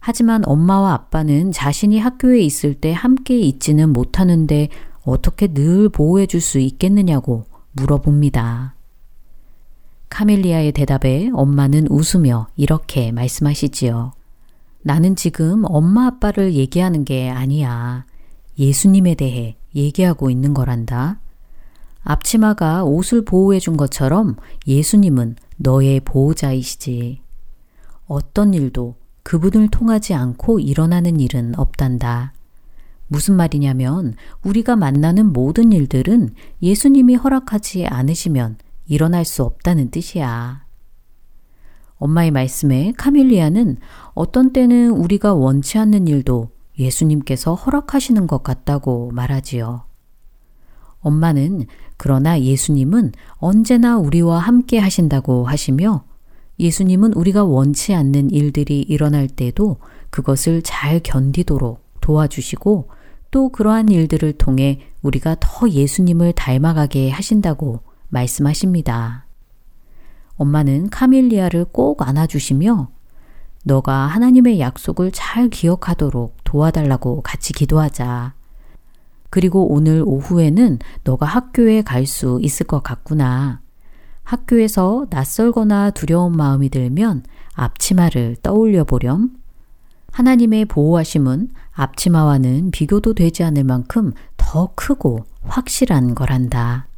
하지만 0.00 0.42
엄마와 0.46 0.92
아빠는 0.94 1.52
자신이 1.52 1.98
학교에 1.98 2.40
있을 2.40 2.74
때 2.74 2.92
함께 2.92 3.38
있지는 3.38 3.92
못하는데 3.92 4.68
어떻게 5.02 5.48
늘 5.48 5.88
보호해 5.88 6.26
줄 6.26 6.40
수 6.40 6.58
있겠느냐고 6.58 7.44
물어봅니다. 7.72 8.74
카밀리아의 10.08 10.72
대답에 10.72 11.30
엄마는 11.34 11.88
웃으며 11.90 12.48
이렇게 12.56 13.12
말씀하시지요. 13.12 14.12
나는 14.82 15.16
지금 15.16 15.64
엄마 15.66 16.06
아빠를 16.06 16.54
얘기하는 16.54 17.04
게 17.04 17.28
아니야. 17.28 18.06
예수님에 18.58 19.14
대해 19.14 19.56
얘기하고 19.74 20.30
있는 20.30 20.54
거란다. 20.54 21.20
앞치마가 22.02 22.84
옷을 22.84 23.24
보호해 23.24 23.58
준 23.58 23.76
것처럼 23.76 24.36
예수님은 24.66 25.36
너의 25.58 26.00
보호자이시지. 26.00 27.20
어떤 28.06 28.54
일도 28.54 28.94
그분을 29.28 29.68
통하지 29.68 30.14
않고 30.14 30.58
일어나는 30.58 31.20
일은 31.20 31.52
없단다. 31.58 32.32
무슨 33.08 33.36
말이냐면 33.36 34.14
우리가 34.42 34.74
만나는 34.74 35.34
모든 35.34 35.70
일들은 35.70 36.30
예수님이 36.62 37.16
허락하지 37.16 37.86
않으시면 37.88 38.56
일어날 38.86 39.26
수 39.26 39.42
없다는 39.42 39.90
뜻이야. 39.90 40.64
엄마의 41.98 42.30
말씀에 42.30 42.94
카밀리아는 42.96 43.76
어떤 44.14 44.54
때는 44.54 44.92
우리가 44.92 45.34
원치 45.34 45.76
않는 45.76 46.08
일도 46.08 46.48
예수님께서 46.78 47.52
허락하시는 47.52 48.26
것 48.26 48.42
같다고 48.42 49.10
말하지요. 49.12 49.82
엄마는 51.00 51.66
그러나 51.98 52.40
예수님은 52.40 53.12
언제나 53.34 53.98
우리와 53.98 54.38
함께 54.38 54.78
하신다고 54.78 55.44
하시며 55.44 56.04
예수님은 56.58 57.14
우리가 57.14 57.44
원치 57.44 57.94
않는 57.94 58.30
일들이 58.30 58.80
일어날 58.80 59.28
때도 59.28 59.78
그것을 60.10 60.62
잘 60.62 61.00
견디도록 61.00 61.84
도와주시고 62.00 62.90
또 63.30 63.48
그러한 63.50 63.90
일들을 63.90 64.32
통해 64.38 64.80
우리가 65.02 65.36
더 65.38 65.68
예수님을 65.68 66.32
닮아가게 66.32 67.10
하신다고 67.10 67.80
말씀하십니다. 68.08 69.26
엄마는 70.36 70.88
카밀리아를 70.90 71.66
꼭 71.66 72.02
안아주시며 72.02 72.90
너가 73.64 74.06
하나님의 74.06 74.60
약속을 74.60 75.10
잘 75.12 75.48
기억하도록 75.50 76.36
도와달라고 76.44 77.22
같이 77.22 77.52
기도하자. 77.52 78.34
그리고 79.30 79.70
오늘 79.70 80.02
오후에는 80.06 80.78
너가 81.04 81.26
학교에 81.26 81.82
갈 81.82 82.06
수 82.06 82.38
있을 82.40 82.66
것 82.66 82.82
같구나. 82.82 83.60
학교에서 84.28 85.06
낯설거나 85.08 85.92
두려운 85.92 86.36
마음이 86.36 86.68
들면 86.68 87.22
앞치마를 87.54 88.36
떠올려 88.42 88.84
보렴. 88.84 89.30
하나님의 90.12 90.66
보호하심은 90.66 91.48
앞치마와는 91.72 92.70
비교도 92.70 93.14
되지 93.14 93.42
않을 93.44 93.64
만큼 93.64 94.12
더 94.36 94.72
크고 94.74 95.24
확실한 95.44 96.14
거란다. 96.14 96.88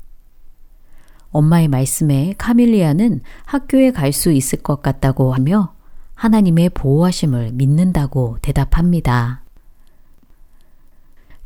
엄마의 1.30 1.68
말씀에 1.68 2.34
카밀리아는 2.36 3.20
학교에 3.44 3.92
갈 3.92 4.12
수 4.12 4.32
있을 4.32 4.60
것 4.60 4.82
같다고 4.82 5.32
하며 5.32 5.74
하나님의 6.16 6.70
보호하심을 6.70 7.52
믿는다고 7.52 8.38
대답합니다. 8.42 9.44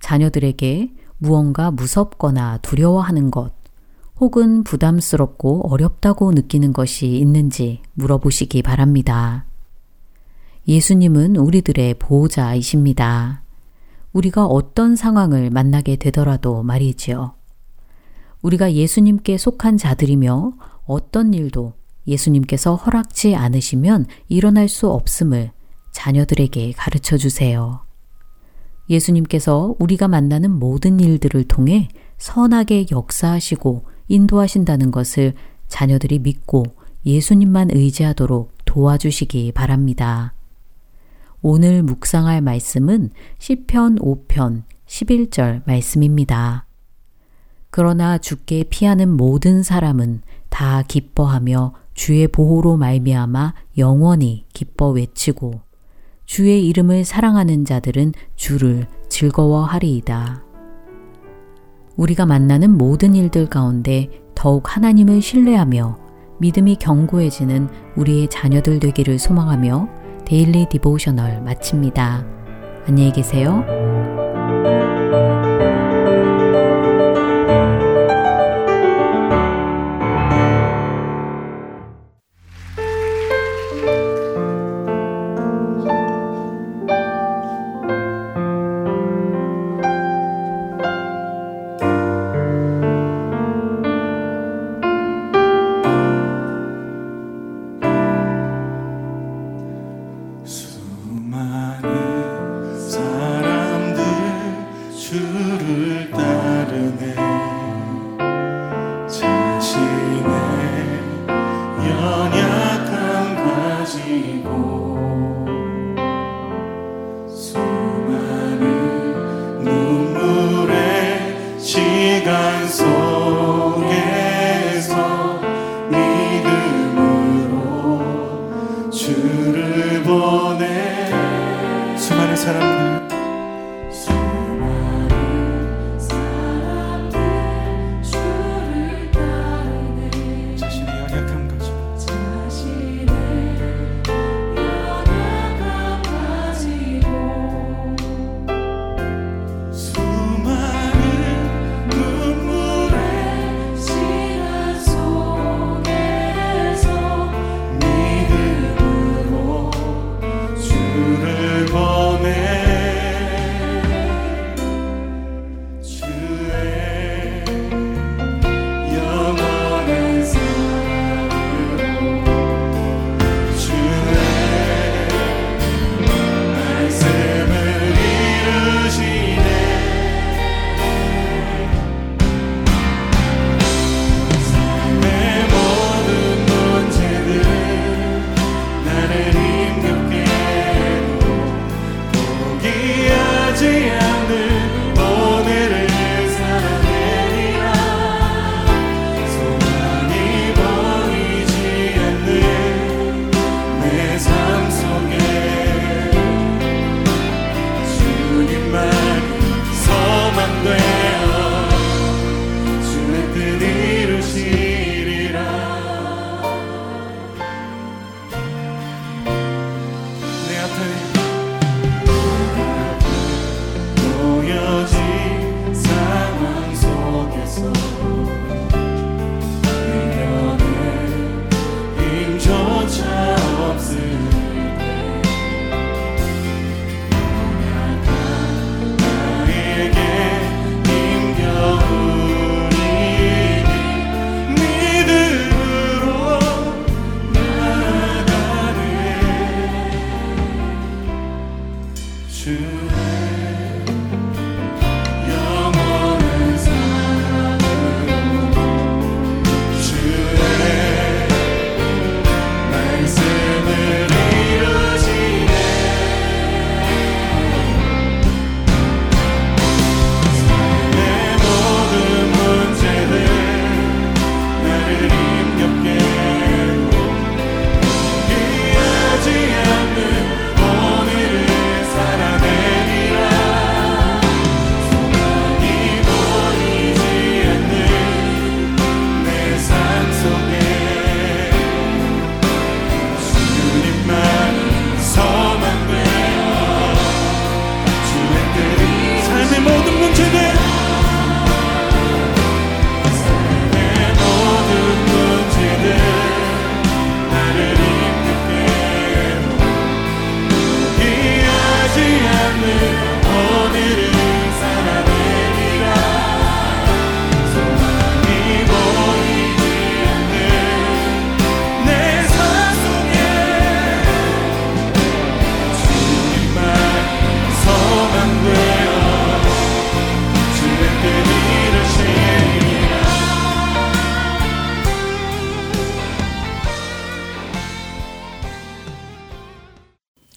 자녀들에게 0.00 0.94
무언가 1.18 1.70
무섭거나 1.70 2.60
두려워하는 2.62 3.30
것, 3.30 3.52
혹은 4.20 4.62
부담스럽고 4.62 5.72
어렵다고 5.72 6.32
느끼는 6.32 6.72
것이 6.72 7.06
있는지 7.06 7.82
물어보시기 7.94 8.62
바랍니다. 8.62 9.44
예수님은 10.68 11.36
우리들의 11.36 11.94
보호자이십니다. 11.94 13.42
우리가 14.12 14.46
어떤 14.46 14.94
상황을 14.94 15.50
만나게 15.50 15.96
되더라도 15.96 16.62
말이지요. 16.62 17.34
우리가 18.42 18.72
예수님께 18.72 19.36
속한 19.36 19.76
자들이며 19.76 20.52
어떤 20.86 21.34
일도 21.34 21.74
예수님께서 22.06 22.76
허락지 22.76 23.34
않으시면 23.34 24.06
일어날 24.28 24.68
수 24.68 24.90
없음을 24.90 25.50
자녀들에게 25.92 26.72
가르쳐 26.72 27.16
주세요. 27.16 27.80
예수님께서 28.88 29.74
우리가 29.78 30.08
만나는 30.08 30.50
모든 30.50 31.00
일들을 31.00 31.44
통해 31.44 31.88
선하게 32.18 32.86
역사하시고 32.90 33.93
인도하신다는 34.08 34.90
것을 34.90 35.34
자녀들이 35.68 36.18
믿고 36.20 36.64
예수님만 37.06 37.70
의지하도록 37.72 38.52
도와주시기 38.64 39.52
바랍니다. 39.52 40.34
오늘 41.42 41.82
묵상할 41.82 42.40
말씀은 42.40 43.10
시편 43.38 43.96
5편 43.96 44.62
11절 44.86 45.62
말씀입니다. 45.66 46.66
그러나 47.70 48.18
주께 48.18 48.64
피하는 48.64 49.10
모든 49.10 49.62
사람은 49.62 50.22
다 50.48 50.82
기뻐하며 50.82 51.74
주의 51.92 52.26
보호로 52.28 52.76
말미암아 52.76 53.54
영원히 53.78 54.44
기뻐 54.52 54.90
외치고 54.90 55.60
주의 56.24 56.66
이름을 56.68 57.04
사랑하는 57.04 57.64
자들은 57.64 58.12
주를 58.36 58.86
즐거워하리이다. 59.08 60.43
우리가 61.96 62.26
만나는 62.26 62.76
모든 62.76 63.14
일들 63.14 63.46
가운데 63.46 64.08
더욱 64.34 64.76
하나님을 64.76 65.22
신뢰하며 65.22 65.98
믿음이 66.40 66.76
견고해지는 66.76 67.68
우리의 67.96 68.28
자녀들 68.28 68.80
되기를 68.80 69.18
소망하며 69.18 69.88
Daily 70.24 70.66
Devotional 70.68 71.42
마칩니다. 71.42 72.24
안녕히 72.86 73.12
계세요. 73.12 73.64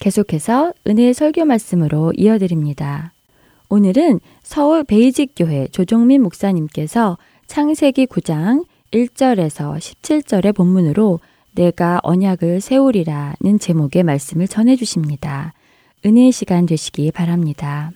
계속해서 0.07 0.71
은혜의 0.87 1.13
설교 1.13 1.43
말씀으로 1.43 2.13
이어드립니다. 2.15 3.11
오늘은 3.67 4.21
서울 4.41 4.85
베이직교회 4.85 5.67
조종민 5.73 6.23
목사님께서 6.23 7.17
창세기 7.47 8.05
9장 8.05 8.65
1절에서 8.93 9.75
17절의 9.77 10.55
본문으로 10.55 11.19
내가 11.51 11.99
언약을 12.03 12.61
세우리라는 12.61 13.59
제목의 13.59 14.03
말씀을 14.03 14.47
전해 14.47 14.77
주십니다. 14.77 15.53
은혜의 16.05 16.31
시간 16.31 16.65
되시기 16.65 17.11
바랍니다. 17.11 17.91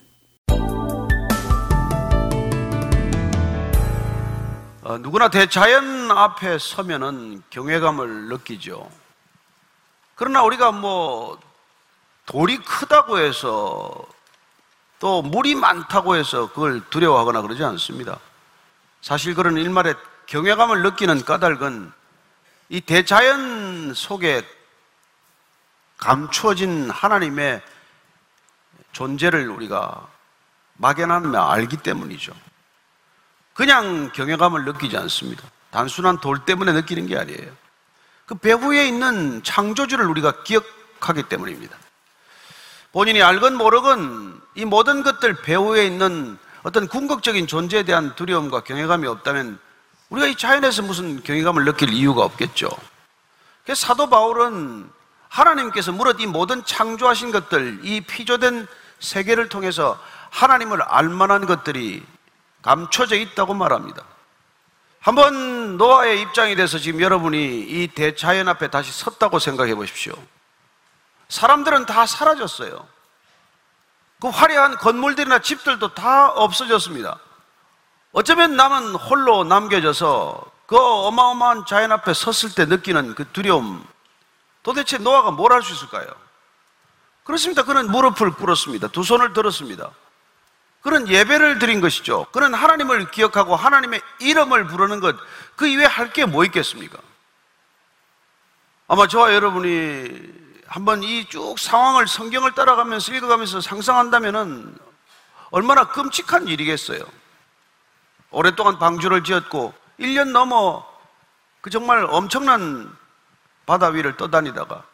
어, 4.83 4.97
누구나 4.97 5.29
대자연 5.29 6.11
앞에 6.11 6.57
서면은 6.59 7.41
경외감을 7.51 8.27
느끼죠. 8.27 8.89
그러나 10.15 10.43
우리가 10.43 10.73
뭐 10.73 11.39
돌이 12.25 12.57
크다고 12.57 13.19
해서 13.19 13.93
또 14.99 15.21
물이 15.21 15.55
많다고 15.55 16.15
해서 16.15 16.47
그걸 16.51 16.81
두려워하거나 16.89 17.41
그러지 17.41 17.63
않습니다. 17.63 18.19
사실 19.01 19.33
그런 19.33 19.57
일말에 19.57 19.95
경외감을 20.27 20.83
느끼는 20.83 21.25
까닭은 21.25 21.91
이 22.69 22.81
대자연 22.81 23.93
속에 23.93 24.47
감추어진 25.97 26.89
하나님의 26.89 27.61
존재를 28.91 29.49
우리가 29.49 30.07
막연하며 30.75 31.39
알기 31.39 31.77
때문이죠. 31.77 32.33
그냥 33.53 34.11
경외감을 34.13 34.65
느끼지 34.65 34.97
않습니다. 34.97 35.43
단순한 35.71 36.19
돌 36.19 36.45
때문에 36.45 36.71
느끼는 36.73 37.07
게 37.07 37.17
아니에요. 37.17 37.51
그 38.25 38.35
배후에 38.35 38.87
있는 38.87 39.43
창조주를 39.43 40.05
우리가 40.05 40.43
기억하기 40.43 41.23
때문입니다. 41.23 41.75
본인이 42.91 43.21
알건 43.23 43.55
모르건 43.55 44.41
이 44.55 44.65
모든 44.65 45.03
것들 45.03 45.41
배후에 45.41 45.85
있는 45.85 46.37
어떤 46.63 46.87
궁극적인 46.87 47.47
존재에 47.47 47.83
대한 47.83 48.15
두려움과 48.15 48.61
경외감이 48.61 49.07
없다면 49.07 49.59
우리가 50.09 50.27
이 50.27 50.35
자연에서 50.35 50.81
무슨 50.81 51.23
경외감을 51.23 51.65
느낄 51.65 51.93
이유가 51.93 52.23
없겠죠. 52.23 52.69
그래서 53.63 53.87
사도 53.87 54.09
바울은 54.09 54.89
하나님께서 55.29 55.93
무릇 55.93 56.19
이 56.19 56.27
모든 56.27 56.63
창조하신 56.65 57.31
것들, 57.31 57.79
이 57.83 58.01
피조된 58.01 58.67
세계를 58.99 59.47
통해서 59.47 59.97
하나님을 60.29 60.81
알만한 60.81 61.45
것들이 61.45 62.03
감춰져 62.61 63.15
있다고 63.15 63.53
말합니다. 63.53 64.03
한번 64.99 65.77
노아의 65.77 66.21
입장이 66.21 66.55
돼서 66.55 66.77
지금 66.77 67.01
여러분이 67.01 67.61
이 67.61 67.87
대자연 67.95 68.49
앞에 68.49 68.69
다시 68.69 68.91
섰다고 68.91 69.39
생각해 69.39 69.73
보십시오. 69.75 70.13
사람들은 71.31 71.85
다 71.85 72.05
사라졌어요. 72.05 72.87
그 74.19 74.27
화려한 74.27 74.77
건물들이나 74.77 75.39
집들도 75.39 75.93
다 75.95 76.29
없어졌습니다. 76.29 77.17
어쩌면 78.11 78.55
남은 78.57 78.95
홀로 78.95 79.43
남겨져서 79.45 80.43
그 80.67 80.77
어마어마한 80.77 81.65
자연 81.65 81.91
앞에 81.93 82.13
섰을 82.13 82.53
때 82.53 82.65
느끼는 82.65 83.15
그 83.15 83.27
두려움. 83.31 83.85
도대체 84.61 84.97
노아가 84.97 85.31
뭘 85.31 85.53
할 85.53 85.63
수 85.63 85.73
있을까요? 85.73 86.05
그렇습니다. 87.23 87.63
그는 87.63 87.89
무릎을 87.89 88.31
꿇었습니다. 88.33 88.89
두 88.89 89.03
손을 89.03 89.33
들었습니다. 89.33 89.89
그런 90.81 91.07
예배를 91.07 91.59
드린 91.59 91.79
것이죠. 91.79 92.25
그는 92.31 92.53
하나님을 92.53 93.09
기억하고 93.11 93.55
하나님의 93.55 94.01
이름을 94.19 94.67
부르는 94.67 94.99
것, 94.99 95.15
그 95.55 95.65
이외에 95.67 95.85
할 95.85 96.11
게 96.11 96.25
뭐 96.25 96.43
있겠습니까? 96.45 96.97
아마 98.87 99.07
저와 99.07 99.33
여러분이 99.33 100.40
한번 100.71 101.03
이 101.03 101.25
쭉 101.25 101.59
상황을 101.59 102.07
성경을 102.07 102.53
따라가면서 102.53 103.13
읽어가면서 103.13 103.59
상상한다면은 103.59 104.73
얼마나 105.49 105.89
끔찍한 105.89 106.47
일이겠어요. 106.47 107.03
오랫동안 108.29 108.79
방주를 108.79 109.25
지었고 109.25 109.73
1년 109.99 110.31
넘어 110.31 110.87
그 111.59 111.69
정말 111.69 112.05
엄청난 112.09 112.89
바다 113.65 113.87
위를 113.87 114.15
떠다니다가 114.15 114.85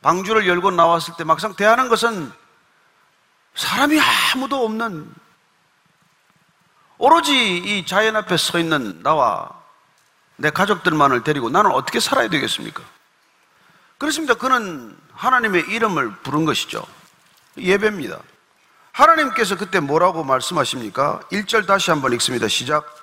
방주를 0.00 0.48
열고 0.48 0.70
나왔을 0.70 1.12
때 1.18 1.24
막상 1.24 1.54
대하는 1.54 1.90
것은 1.90 2.32
사람이 3.56 4.00
아무도 4.00 4.64
없는 4.64 5.14
오로지 6.96 7.58
이 7.58 7.84
자연 7.84 8.16
앞에 8.16 8.38
서 8.38 8.58
있는 8.58 9.02
나와 9.02 9.50
내 10.36 10.48
가족들만을 10.48 11.24
데리고 11.24 11.50
나는 11.50 11.72
어떻게 11.72 12.00
살아야 12.00 12.28
되겠습니까? 12.28 12.82
그렇습니다. 13.98 14.32
그는 14.32 14.96
하나님의 15.16 15.62
이름을 15.68 16.16
부른 16.22 16.44
것이죠. 16.44 16.86
예배입니다. 17.58 18.18
하나님께서 18.92 19.56
그때 19.56 19.80
뭐라고 19.80 20.24
말씀하십니까? 20.24 21.20
1절 21.32 21.66
다시 21.66 21.90
한번 21.90 22.12
읽습니다. 22.14 22.48
시작. 22.48 22.94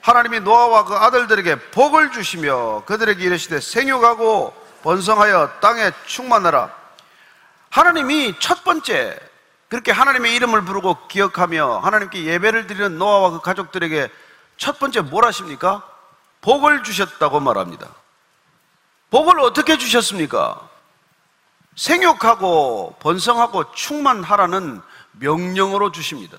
하나님이 0.00 0.40
노아와 0.40 0.84
그 0.84 0.94
아들들에게 0.94 1.70
복을 1.70 2.12
주시며 2.12 2.84
그들에게 2.86 3.22
이르시되 3.22 3.60
생육하고 3.60 4.54
번성하여 4.82 5.58
땅에 5.60 5.90
충만하라. 6.06 6.70
하나님이 7.70 8.34
첫 8.38 8.64
번째 8.64 9.18
그렇게 9.68 9.92
하나님의 9.92 10.34
이름을 10.36 10.64
부르고 10.64 11.08
기억하며 11.08 11.78
하나님께 11.78 12.24
예배를 12.24 12.66
드리는 12.66 12.96
노아와 12.98 13.30
그 13.30 13.40
가족들에게 13.40 14.10
첫 14.56 14.78
번째 14.78 15.02
뭘 15.02 15.24
하십니까? 15.26 15.82
복을 16.40 16.82
주셨다고 16.84 17.40
말합니다. 17.40 17.88
복을 19.10 19.40
어떻게 19.40 19.76
주셨습니까? 19.76 20.67
생육하고 21.78 22.96
번성하고 22.98 23.72
충만하라는 23.72 24.82
명령으로 25.12 25.92
주십니다. 25.92 26.36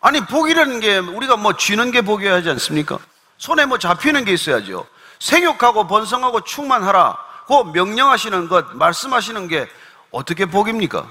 아니, 0.00 0.20
복이라는 0.20 0.80
게 0.80 0.98
우리가 0.98 1.36
뭐 1.36 1.56
쥐는 1.56 1.90
게 1.90 2.02
복이어야 2.02 2.34
하지 2.34 2.50
않습니까? 2.50 2.98
손에 3.38 3.64
뭐 3.64 3.78
잡히는 3.78 4.24
게 4.26 4.32
있어야죠. 4.32 4.86
생육하고 5.18 5.86
번성하고 5.86 6.42
충만하라. 6.42 7.16
고 7.46 7.64
명령하시는 7.64 8.48
것, 8.48 8.76
말씀하시는 8.76 9.48
게 9.48 9.66
어떻게 10.10 10.44
복입니까? 10.44 11.10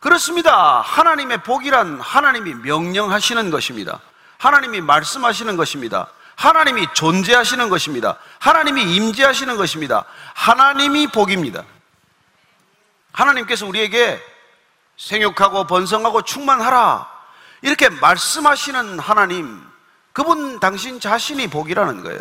그렇습니다. 0.00 0.80
하나님의 0.80 1.44
복이란 1.44 2.00
하나님이 2.00 2.54
명령하시는 2.54 3.50
것입니다. 3.50 4.00
하나님이 4.38 4.80
말씀하시는 4.80 5.56
것입니다. 5.56 6.08
하나님이 6.34 6.88
존재하시는 6.94 7.68
것입니다. 7.68 8.18
하나님이 8.40 8.96
임재하시는 8.96 9.56
것입니다. 9.56 10.04
하나님이 10.34 11.06
복입니다. 11.06 11.62
하나님께서 13.14 13.66
우리에게 13.66 14.20
생육하고 14.96 15.66
번성하고 15.66 16.22
충만하라. 16.22 17.08
이렇게 17.62 17.88
말씀하시는 17.88 18.98
하나님, 18.98 19.64
그분 20.12 20.60
당신 20.60 21.00
자신이 21.00 21.48
복이라는 21.48 22.02
거예요. 22.02 22.20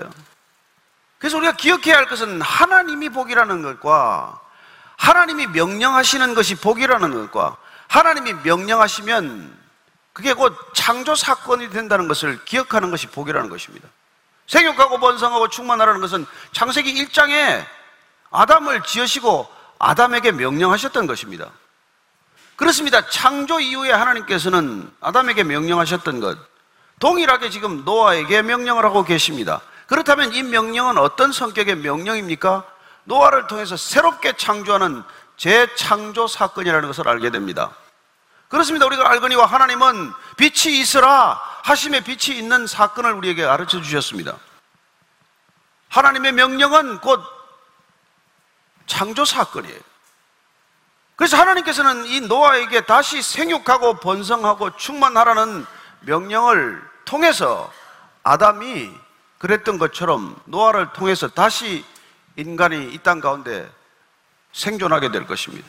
그래서 1.18 1.38
우리가 1.38 1.54
기억해야 1.54 1.98
할 1.98 2.08
것은 2.08 2.42
하나님이 2.42 3.10
복이라는 3.10 3.62
것과 3.62 4.40
하나님이 4.98 5.48
명령하시는 5.48 6.34
것이 6.36 6.56
복이라는 6.56 7.28
것과 7.28 7.58
하나님이 7.88 8.34
명령하시면 8.44 9.64
그게 10.14 10.34
곧 10.34 10.56
창조 10.74 11.16
사건이 11.16 11.72
된다는 11.72 12.08
것을 12.08 12.44
기억하는 12.46 12.92
것이 12.92 13.08
복이라는 13.08 13.50
것입니다. 13.50 13.88
생육하고 14.48 15.00
번성하고 15.00 15.50
충만하라는 15.50 16.02
것은 16.02 16.26
창세기 16.52 16.94
1장에 17.06 17.66
아담을 18.30 18.84
지으시고 18.84 19.63
아담에게 19.80 20.32
명령하셨던 20.32 21.08
것입니다. 21.08 21.50
그렇습니다. 22.56 23.08
창조 23.10 23.60
이후에 23.60 23.92
하나님께서는 23.92 24.92
아담에게 25.02 25.44
명령하셨던 25.44 26.20
것, 26.20 26.38
동일하게 27.00 27.50
지금 27.50 27.84
노아에게 27.84 28.42
명령을 28.44 28.86
하고 28.86 29.04
계십니다. 29.04 29.62
그렇다면 29.88 30.34
이 30.34 30.44
명령은 30.44 30.98
어떤 30.98 31.32
성격의 31.32 31.78
명령입니까? 31.78 32.66
노아를 33.06 33.48
통해서 33.48 33.76
새롭게 33.76 34.34
창조하는 34.34 35.04
재창조 35.38 36.28
사건이라는 36.28 36.88
것을 36.88 37.08
알게 37.08 37.32
됩니다. 37.32 37.72
그렇습니다. 38.48 38.86
우리가 38.86 39.10
알거니와 39.10 39.46
하나님은 39.46 40.14
빛이 40.38 40.80
있으라 40.80 41.42
하심의 41.64 42.04
빛이 42.04 42.38
있는 42.38 42.68
사건을 42.68 43.14
우리에게 43.14 43.46
가르쳐 43.46 43.82
주셨습니다. 43.82 44.38
하나님의 45.90 46.34
명령은 46.34 47.00
곧 47.00 47.22
창조 48.86 49.26
사건이에요. 49.26 49.80
그래서 51.16 51.38
하나님께서는 51.38 52.06
이 52.06 52.22
노아에게 52.22 52.86
다시 52.86 53.22
생육하고 53.22 53.96
번성하고 54.00 54.76
충만하라는 54.78 55.66
명령을 56.02 56.82
통해서 57.06 57.72
아담이 58.24 58.92
그랬던 59.38 59.78
것처럼 59.78 60.40
노아를 60.46 60.94
통해서 60.94 61.28
다시 61.28 61.86
인간이 62.36 62.94
이 62.94 62.98
땅 63.00 63.20
가운데 63.20 63.70
생존하게 64.54 65.12
될 65.12 65.26
것입니다. 65.28 65.68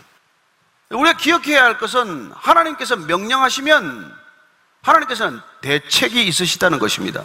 우리가 0.91 1.17
기억해야 1.17 1.65
할 1.65 1.79
것은 1.79 2.33
하나님께서 2.35 2.97
명령하시면 2.97 4.17
하나님께서는 4.83 5.41
대책이 5.63 6.27
있으시다는 6.27 6.79
것입니다. 6.79 7.25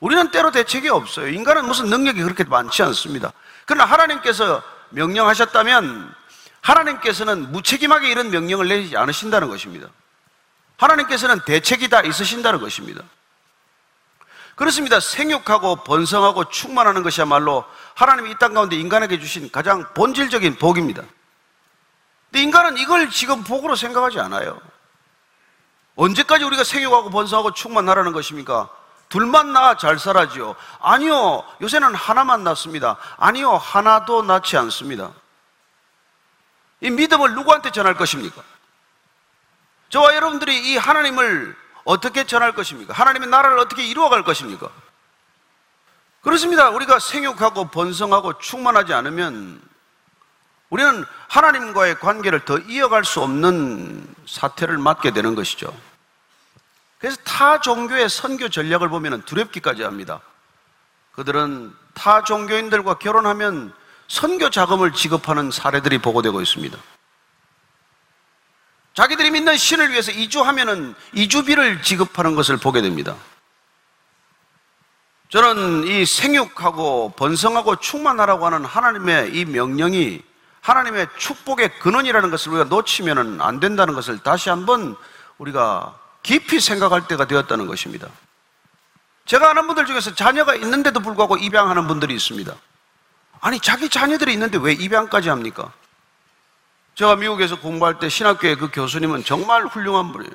우리는 0.00 0.30
때로 0.30 0.50
대책이 0.50 0.88
없어요. 0.88 1.28
인간은 1.28 1.66
무슨 1.66 1.86
능력이 1.86 2.22
그렇게 2.22 2.44
많지 2.44 2.82
않습니다. 2.82 3.32
그러나 3.66 3.84
하나님께서 3.84 4.62
명령하셨다면 4.90 6.14
하나님께서는 6.60 7.52
무책임하게 7.52 8.08
이런 8.08 8.30
명령을 8.30 8.68
내리지 8.68 8.96
않으신다는 8.96 9.48
것입니다. 9.48 9.88
하나님께서는 10.76 11.40
대책이 11.44 11.88
다 11.88 12.00
있으신다는 12.00 12.60
것입니다. 12.60 13.02
그렇습니다. 14.54 15.00
생육하고 15.00 15.76
번성하고 15.84 16.48
충만하는 16.48 17.02
것이야말로 17.02 17.64
하나님이 17.94 18.30
이 18.30 18.34
땅 18.38 18.54
가운데 18.54 18.76
인간에게 18.76 19.18
주신 19.18 19.50
가장 19.50 19.92
본질적인 19.94 20.56
복입니다. 20.56 21.02
근데 22.30 22.42
인간은 22.42 22.78
이걸 22.78 23.10
지금 23.10 23.44
복으로 23.44 23.76
생각하지 23.76 24.20
않아요. 24.20 24.60
언제까지 25.96 26.44
우리가 26.44 26.64
생육하고 26.64 27.10
번성하고 27.10 27.52
충만하라는 27.52 28.12
것입니까? 28.12 28.68
둘만 29.08 29.52
낳아 29.52 29.76
잘 29.76 29.98
살아지요. 29.98 30.56
아니요. 30.80 31.44
요새는 31.60 31.94
하나만 31.94 32.44
낳습니다. 32.44 32.96
아니요. 33.16 33.56
하나도 33.56 34.22
낳지 34.22 34.56
않습니다. 34.56 35.10
이 36.80 36.90
믿음을 36.90 37.34
누구한테 37.34 37.70
전할 37.70 37.94
것입니까? 37.94 38.42
저와 39.88 40.14
여러분들이 40.16 40.72
이 40.72 40.76
하나님을 40.76 41.56
어떻게 41.84 42.24
전할 42.24 42.52
것입니까? 42.52 42.92
하나님의 42.92 43.28
나라를 43.28 43.58
어떻게 43.58 43.84
이루어갈 43.84 44.24
것입니까? 44.24 44.68
그렇습니다. 46.22 46.70
우리가 46.70 46.98
생육하고 46.98 47.68
번성하고 47.68 48.38
충만하지 48.38 48.94
않으면 48.94 49.60
우리는 50.70 51.04
하나님과의 51.28 52.00
관계를 52.00 52.44
더 52.44 52.58
이어갈 52.58 53.04
수 53.04 53.20
없는 53.20 54.12
사태를 54.26 54.78
맞게 54.78 55.12
되는 55.12 55.34
것이죠. 55.34 55.72
그래서 57.04 57.18
타 57.22 57.60
종교의 57.60 58.08
선교 58.08 58.48
전략을 58.48 58.88
보면 58.88 59.24
두렵기까지 59.26 59.82
합니다. 59.82 60.22
그들은 61.12 61.70
타 61.92 62.24
종교인들과 62.24 62.94
결혼하면 62.94 63.74
선교 64.08 64.48
자금을 64.48 64.94
지급하는 64.94 65.50
사례들이 65.50 65.98
보고되고 65.98 66.40
있습니다. 66.40 66.78
자기들이 68.94 69.32
믿는 69.32 69.54
신을 69.58 69.90
위해서 69.90 70.12
이주하면은 70.12 70.94
이주비를 71.12 71.82
지급하는 71.82 72.34
것을 72.36 72.56
보게 72.56 72.80
됩니다. 72.80 73.16
저는 75.28 75.86
이 75.86 76.06
생육하고 76.06 77.12
번성하고 77.18 77.76
충만하라고 77.76 78.46
하는 78.46 78.64
하나님의 78.64 79.36
이 79.36 79.44
명령이 79.44 80.22
하나님의 80.62 81.08
축복의 81.18 81.80
근원이라는 81.80 82.30
것을 82.30 82.52
우리가 82.52 82.64
놓치면 82.70 83.42
안 83.42 83.60
된다는 83.60 83.92
것을 83.92 84.20
다시 84.20 84.48
한번 84.48 84.96
우리가 85.36 86.02
깊이 86.24 86.58
생각할 86.58 87.06
때가 87.06 87.26
되었다는 87.26 87.68
것입니다. 87.68 88.08
제가 89.26 89.50
아는 89.50 89.66
분들 89.66 89.86
중에서 89.86 90.14
자녀가 90.14 90.54
있는데도 90.56 90.98
불구하고 91.00 91.36
입양하는 91.36 91.86
분들이 91.86 92.14
있습니다. 92.14 92.52
아니, 93.40 93.60
자기 93.60 93.88
자녀들이 93.88 94.32
있는데 94.32 94.58
왜 94.58 94.72
입양까지 94.72 95.28
합니까? 95.28 95.72
제가 96.94 97.16
미국에서 97.16 97.60
공부할 97.60 97.98
때 97.98 98.08
신학교의 98.08 98.56
그 98.56 98.70
교수님은 98.72 99.24
정말 99.24 99.66
훌륭한 99.66 100.12
분이에요. 100.12 100.32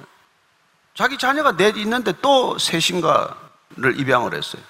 자기 0.94 1.18
자녀가 1.18 1.58
넷 1.58 1.76
있는데 1.78 2.14
또 2.22 2.58
셋인가를 2.60 4.00
입양을 4.00 4.36
했어요. 4.36 4.62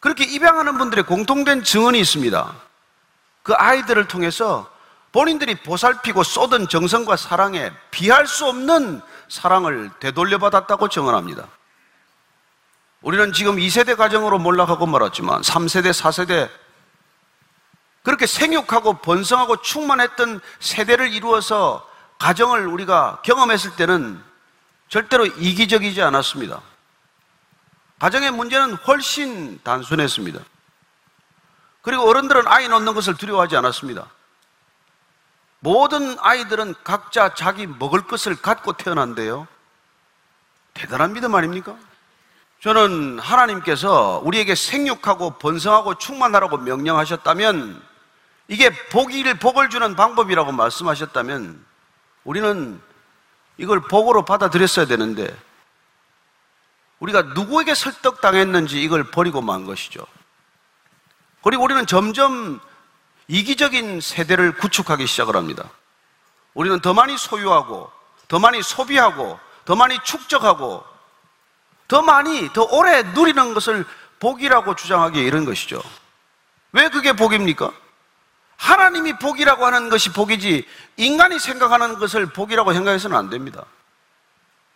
그렇게 0.00 0.24
입양하는 0.24 0.78
분들의 0.78 1.04
공통된 1.04 1.64
증언이 1.64 2.00
있습니다. 2.00 2.54
그 3.42 3.52
아이들을 3.54 4.08
통해서 4.08 4.70
본인들이 5.12 5.56
보살피고 5.56 6.22
쏟은 6.22 6.68
정성과 6.68 7.16
사랑에 7.16 7.70
비할 7.90 8.26
수 8.26 8.46
없는 8.46 9.02
사랑을 9.32 9.90
되돌려받았다고 9.98 10.88
증언합니다. 10.88 11.48
우리는 13.00 13.32
지금 13.32 13.56
2세대 13.56 13.96
가정으로 13.96 14.38
몰락하고 14.38 14.84
말았지만 14.84 15.40
3세대, 15.40 15.90
4세대 15.90 16.50
그렇게 18.02 18.26
생육하고 18.26 18.98
번성하고 18.98 19.62
충만했던 19.62 20.40
세대를 20.60 21.14
이루어서 21.14 21.88
가정을 22.18 22.66
우리가 22.66 23.22
경험했을 23.22 23.74
때는 23.74 24.22
절대로 24.88 25.24
이기적이지 25.24 26.02
않았습니다. 26.02 26.60
가정의 28.00 28.32
문제는 28.32 28.74
훨씬 28.74 29.58
단순했습니다. 29.62 30.40
그리고 31.80 32.06
어른들은 32.06 32.46
아이 32.48 32.68
놓는 32.68 32.92
것을 32.92 33.14
두려워하지 33.14 33.56
않았습니다. 33.56 34.10
모든 35.64 36.16
아이들은 36.18 36.74
각자 36.82 37.34
자기 37.34 37.68
먹을 37.68 38.02
것을 38.02 38.34
갖고 38.34 38.72
태어난대요. 38.72 39.46
대단한 40.74 41.12
믿음 41.12 41.36
아닙니까? 41.36 41.76
저는 42.60 43.20
하나님께서 43.20 44.20
우리에게 44.24 44.56
생육하고 44.56 45.38
번성하고 45.38 45.98
충만하라고 45.98 46.58
명령하셨다면 46.58 47.80
이게 48.48 48.70
복일 48.88 49.38
복을 49.38 49.70
주는 49.70 49.94
방법이라고 49.94 50.50
말씀하셨다면 50.50 51.64
우리는 52.24 52.80
이걸 53.56 53.82
복으로 53.82 54.24
받아들였어야 54.24 54.86
되는데 54.86 55.32
우리가 56.98 57.22
누구에게 57.22 57.76
설득당했는지 57.76 58.82
이걸 58.82 59.04
버리고 59.04 59.40
만 59.42 59.64
것이죠. 59.64 60.04
그리고 61.44 61.62
우리는 61.62 61.86
점점 61.86 62.60
이기적인 63.32 64.02
세대를 64.02 64.56
구축하기 64.58 65.06
시작을 65.06 65.36
합니다. 65.36 65.70
우리는 66.52 66.80
더 66.80 66.92
많이 66.92 67.16
소유하고, 67.16 67.90
더 68.28 68.38
많이 68.38 68.62
소비하고, 68.62 69.40
더 69.64 69.74
많이 69.74 69.98
축적하고, 70.04 70.84
더 71.88 72.02
많이, 72.02 72.52
더 72.52 72.64
오래 72.64 73.02
누리는 73.02 73.54
것을 73.54 73.86
복이라고 74.20 74.76
주장하기에 74.76 75.22
이런 75.22 75.46
것이죠. 75.46 75.82
왜 76.72 76.90
그게 76.90 77.14
복입니까? 77.14 77.72
하나님이 78.58 79.14
복이라고 79.14 79.64
하는 79.64 79.88
것이 79.88 80.12
복이지, 80.12 80.68
인간이 80.98 81.38
생각하는 81.38 81.98
것을 81.98 82.26
복이라고 82.26 82.74
생각해서는 82.74 83.16
안 83.16 83.30
됩니다. 83.30 83.64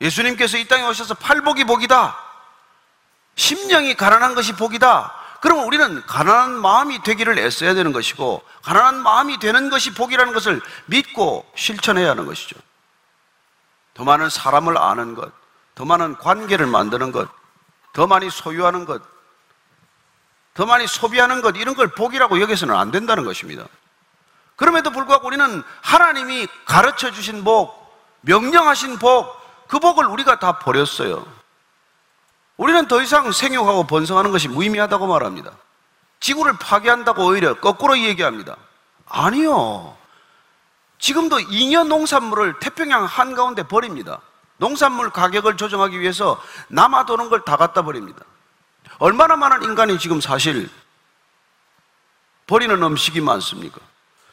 예수님께서 0.01 0.57
이 0.57 0.67
땅에 0.67 0.83
오셔서 0.87 1.13
팔복이 1.13 1.65
복이다. 1.65 2.17
심령이 3.35 3.97
가난한 3.97 4.35
것이 4.35 4.55
복이다. 4.55 5.26
그러면 5.47 5.65
우리는 5.67 6.05
가난한 6.07 6.61
마음이 6.61 7.05
되기를 7.05 7.39
애써야 7.39 7.75
되는 7.75 7.93
것이고, 7.93 8.43
가난한 8.63 9.01
마음이 9.01 9.39
되는 9.39 9.71
것이 9.71 9.95
복이라는 9.95 10.33
것을 10.33 10.61
믿고 10.87 11.49
실천해야 11.55 12.11
하는 12.11 12.27
것이죠. 12.27 12.57
더 13.95 14.03
많은 14.03 14.29
사람을 14.29 14.77
아는 14.77 15.15
것, 15.15 15.31
더 15.77 15.85
많은 15.85 16.17
관계를 16.17 16.67
만드는 16.67 17.13
것, 17.13 17.29
더 17.93 18.09
많이 18.09 18.29
소유하는 18.29 18.87
것, 18.87 19.01
더 20.55 20.67
많이 20.67 20.89
소비하는 20.89 21.43
것, 21.43 21.57
이런 21.57 21.77
걸 21.77 21.93
복이라고 21.93 22.41
여기서는 22.41 22.75
안 22.75 22.91
된다는 22.91 23.25
것입니다. 23.25 23.69
그럼에도 24.57 24.91
불구하고 24.91 25.29
우리는 25.29 25.63
하나님이 25.81 26.49
가르쳐 26.65 27.13
주신 27.13 27.45
복, 27.45 27.73
명령하신 28.23 28.99
복, 28.99 29.33
그 29.69 29.79
복을 29.79 30.07
우리가 30.07 30.41
다 30.41 30.59
버렸어요. 30.59 31.36
우리는 32.57 32.89
더 32.89 33.03
이상 33.03 33.31
생육하고 33.33 33.85
번성하는 33.87 34.31
것이 34.33 34.49
무의미하다고 34.49 35.07
말합니다. 35.07 35.53
지구를 36.21 36.57
파괴한다고 36.59 37.27
오히려 37.27 37.55
거꾸로 37.61 37.99
얘기합니다. 37.99 38.57
아니요. 39.07 39.97
지금도 40.99 41.41
잉여 41.41 41.85
농산물을 41.85 42.59
태평양 42.61 43.05
한가운데 43.05 43.65
버립니다. 43.65 44.21
농산물 44.57 45.11
가격을 45.11 45.59
조정하기 45.59 46.01
위해서 46.01 46.41
남아도는 46.69 47.29
걸 47.29 47.45
다 47.45 47.57
갖다 47.57 47.83
버립니다. 47.83 48.25
얼마나 48.99 49.37
많은 49.37 49.63
인간이 49.63 49.99
지금 49.99 50.23
사실 50.23 50.71
버리는 52.47 52.83
음식이 52.83 53.21
많습니까? 53.21 53.79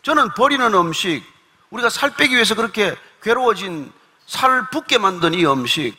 저는 0.03 0.33
버리는 0.35 0.73
음식, 0.73 1.23
우리가 1.71 1.89
살 1.89 2.11
빼기 2.11 2.33
위해서 2.35 2.55
그렇게 2.55 2.95
괴로워진 3.21 3.91
살을 4.27 4.69
붓게 4.71 4.97
만든 4.99 5.33
이 5.33 5.45
음식, 5.45 5.97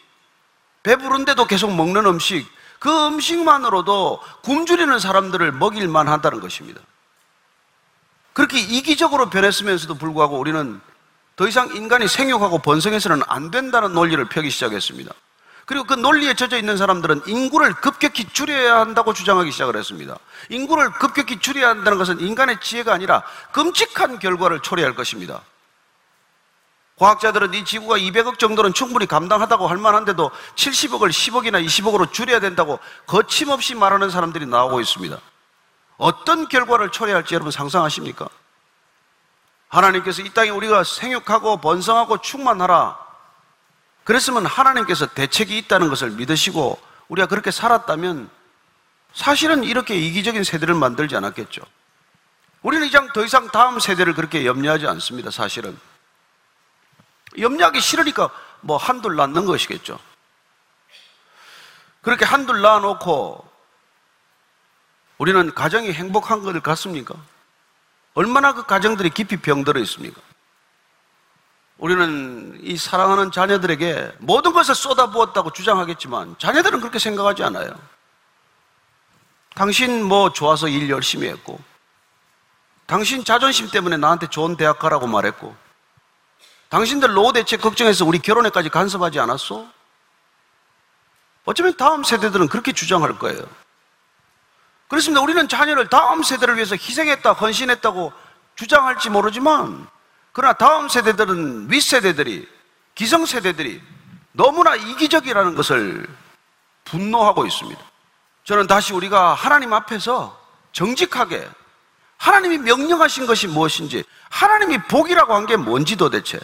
배부른데도 0.85 1.47
계속 1.47 1.75
먹는 1.75 2.07
음식, 2.07 2.47
그 2.79 3.07
음식만으로도 3.07 4.21
굶주리는 4.45 4.99
사람들을 4.99 5.53
먹일만 5.53 6.07
한다는 6.07 6.41
것입니다. 6.41 6.81
그렇게 8.33 8.61
이기적으로 8.61 9.31
변했으면서도 9.31 9.95
불구하고 9.95 10.39
우리는 10.39 10.81
더 11.37 11.49
이상 11.49 11.75
인간이 11.75 12.07
생육하고 12.07 12.59
번성해서는 12.59 13.23
안 13.27 13.51
된다는 13.51 13.93
논리를 13.93 14.23
펴기 14.27 14.51
시작했습니다. 14.51 15.13
그리고 15.67 15.85
그 15.85 15.95
논리에 15.95 16.35
젖어 16.35 16.59
있는 16.59 16.77
사람들은 16.77 17.23
인구를 17.27 17.73
급격히 17.75 18.29
줄여야 18.31 18.81
한다고 18.81 19.15
주장하기 19.15 19.51
시작을 19.51 19.77
했습니다. 19.77 20.19
인구를 20.51 20.93
급격히 20.93 21.39
줄여야 21.39 21.71
한다는 21.71 21.97
것은 21.97 22.21
인간의 22.21 22.59
지혜가 22.61 22.93
아니라 22.93 23.23
끔찍한 23.53 24.19
결과를 24.19 24.61
초래할 24.61 24.95
것입니다. 24.95 25.41
과학자들은 26.99 27.55
이 27.55 27.65
지구가 27.65 27.99
200억 27.99 28.39
정도는 28.39 28.73
충분히 28.73 29.07
감당하다고 29.07 29.67
할 29.67 29.79
만한데도 29.79 30.31
70억을 30.55 31.11
10억이나 31.11 31.65
20억으로 31.65 32.13
줄여야 32.13 32.39
된다고 32.39 32.79
거침없이 33.07 33.75
말하는 33.75 34.11
사람들이 34.11 34.47
나오고 34.47 34.81
있습니다. 34.81 35.19
어떤 35.97 36.49
결과를 36.49 36.91
초래할지 36.91 37.35
여러분 37.35 37.51
상상하십니까? 37.51 38.29
하나님께서 39.69 40.23
이 40.23 40.31
땅에 40.31 40.51
우리가 40.51 40.85
생육하고 40.85 41.57
번성하고 41.57 42.19
충만하라. 42.19 42.97
그랬으면 44.05 44.47
하나님께서 44.47 45.07
대책이 45.07 45.57
있다는 45.59 45.89
것을 45.89 46.11
믿으시고 46.11 46.79
우리가 47.09 47.27
그렇게 47.27 47.51
살았다면 47.51 48.31
사실은 49.15 49.65
이렇게 49.65 49.97
이기적인 49.97 50.45
세대를 50.45 50.75
만들지 50.75 51.17
않았겠죠. 51.17 51.63
우리는 52.63 52.87
이제 52.87 52.99
더 53.13 53.25
이상 53.25 53.49
다음 53.49 53.81
세대를 53.81 54.15
그렇게 54.15 54.47
염려하지 54.47 54.87
않습니다, 54.87 55.31
사실은. 55.31 55.79
염려하기 57.39 57.81
싫으니까 57.81 58.31
뭐 58.61 58.77
한둘 58.77 59.17
낳는 59.17 59.45
것이겠죠. 59.45 59.99
그렇게 62.03 62.25
한둘 62.25 62.61
낳아놓고 62.61 63.49
우리는 65.19 65.55
가정이 65.55 65.93
행복한 65.93 66.43
것을 66.43 66.61
같습니까? 66.61 67.15
얼마나 68.15 68.53
그 68.53 68.65
가정들이 68.65 69.11
깊이 69.11 69.37
병들어 69.37 69.81
있습니까? 69.81 70.21
우리는 71.79 72.59
이 72.63 72.77
사랑하는 72.77 73.33
자녀들에게 73.33 74.17
모든 74.21 74.53
것을 74.53 74.75
쏟아부었다고 74.75 75.51
주장하겠지만 75.51 76.37
자녀들은 76.39 76.81
그렇게 76.81 76.99
생각하지 76.99 77.43
않아요. 77.45 77.75
당신 79.55 80.05
뭐 80.05 80.33
좋아서 80.33 80.69
일 80.69 80.89
열심히 80.91 81.29
했고, 81.29 81.61
당신 82.87 83.25
자존심 83.25 83.71
때문에 83.71 83.97
나한테 83.97 84.29
좋은 84.29 84.57
대학 84.57 84.79
가라고 84.79 85.07
말했고, 85.07 85.55
당신들 86.75 87.13
노후 87.13 87.33
대책 87.33 87.61
걱정해서 87.61 88.05
우리 88.05 88.19
결혼에까지 88.19 88.69
간섭하지 88.69 89.21
않았어? 89.21 89.65
어쩌면 91.45 91.77
다음 91.77 92.03
세대들은 92.03 92.49
그렇게 92.49 92.73
주장할 92.73 93.17
거예요. 93.17 93.41
그렇습니다. 94.89 95.21
우리는 95.21 95.49
자녀를 95.49 95.89
다음 95.89 96.25
세대를 96.25 96.57
위해서 96.57 96.75
희생했다, 96.75 97.33
헌신했다고 97.33 98.13
주장할지 98.57 99.09
모르지만, 99.09 99.87
그러나 100.33 100.55
다음 100.55 100.89
세대들은 100.89 101.71
윗세대들이, 101.71 102.49
기성세대들이 102.97 103.81
너무나 104.33 104.75
이기적이라는 104.75 105.55
것을 105.55 106.09
분노하고 106.87 107.47
있습니다. 107.47 107.81
저는 108.43 108.67
다시 108.67 108.93
우리가 108.95 109.35
하나님 109.35 109.73
앞에서 109.73 110.37
정직하게 110.73 111.49
하나님이 112.17 112.59
명령하신 112.59 113.27
것이 113.27 113.47
무엇인지, 113.47 114.03
하나님이 114.31 114.79
복이라고 114.89 115.35
한 115.35 115.47
게 115.47 115.57
뭔지 115.57 115.95
도대체. 115.95 116.41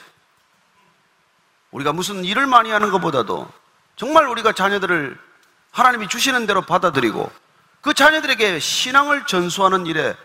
우리가 1.71 1.93
무슨 1.93 2.25
일을 2.25 2.47
많이 2.47 2.71
하는 2.71 2.91
것보다도 2.91 3.49
정말 3.97 4.27
우리가 4.27 4.53
자녀들을 4.53 5.19
하나님이 5.71 6.09
주시는 6.09 6.47
대로 6.47 6.63
받아들이고 6.63 7.31
그 7.81 7.95
자녀들에게 7.95 8.59
신앙을 8.59 9.27
전수하는 9.27 9.87
일에 9.87 10.17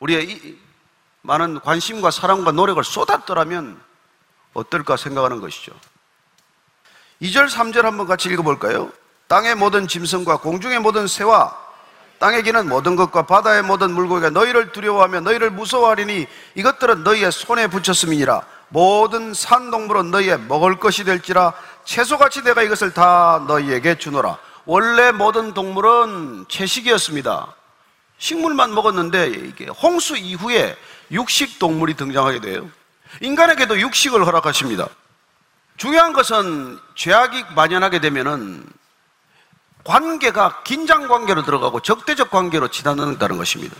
우리의 0.00 0.58
많은 1.22 1.60
관심과 1.60 2.10
사랑과 2.10 2.52
노력을 2.52 2.82
쏟았더라면 2.82 3.80
어떨까 4.54 4.96
생각하는 4.96 5.40
것이죠. 5.40 5.72
2절, 7.22 7.48
3절 7.48 7.82
한번 7.82 8.06
같이 8.06 8.30
읽어볼까요? 8.30 8.90
땅의 9.28 9.54
모든 9.54 9.86
짐승과 9.86 10.38
공중의 10.38 10.80
모든 10.80 11.06
새와 11.06 11.56
땅에 12.18 12.42
기는 12.42 12.68
모든 12.68 12.96
것과 12.96 13.26
바다의 13.26 13.62
모든 13.62 13.92
물고기가 13.92 14.30
너희를 14.30 14.72
두려워하며 14.72 15.20
너희를 15.20 15.50
무서워하리니 15.50 16.26
이것들은 16.54 17.04
너희의 17.04 17.30
손에 17.32 17.66
붙였음이니라 17.68 18.42
모든 18.70 19.34
산동물은 19.34 20.10
너희의 20.10 20.40
먹을 20.40 20.78
것이 20.78 21.04
될지라 21.04 21.52
채소같이 21.84 22.42
내가 22.42 22.62
이것을 22.62 22.92
다 22.92 23.44
너희에게 23.46 23.98
주노라. 23.98 24.38
원래 24.64 25.12
모든 25.12 25.54
동물은 25.54 26.46
채식이었습니다. 26.48 27.54
식물만 28.18 28.74
먹었는데 28.74 29.28
이게 29.28 29.66
홍수 29.66 30.16
이후에 30.16 30.76
육식 31.10 31.58
동물이 31.58 31.94
등장하게 31.94 32.40
돼요. 32.40 32.70
인간에게도 33.20 33.80
육식을 33.80 34.24
허락하십니다. 34.24 34.88
중요한 35.76 36.12
것은 36.12 36.78
죄악이 36.94 37.44
만연하게 37.56 38.00
되면은 38.00 38.64
관계가 39.82 40.62
긴장 40.62 41.08
관계로 41.08 41.42
들어가고 41.42 41.80
적대적 41.80 42.30
관계로 42.30 42.68
지나는다는 42.68 43.38
것입니다. 43.38 43.74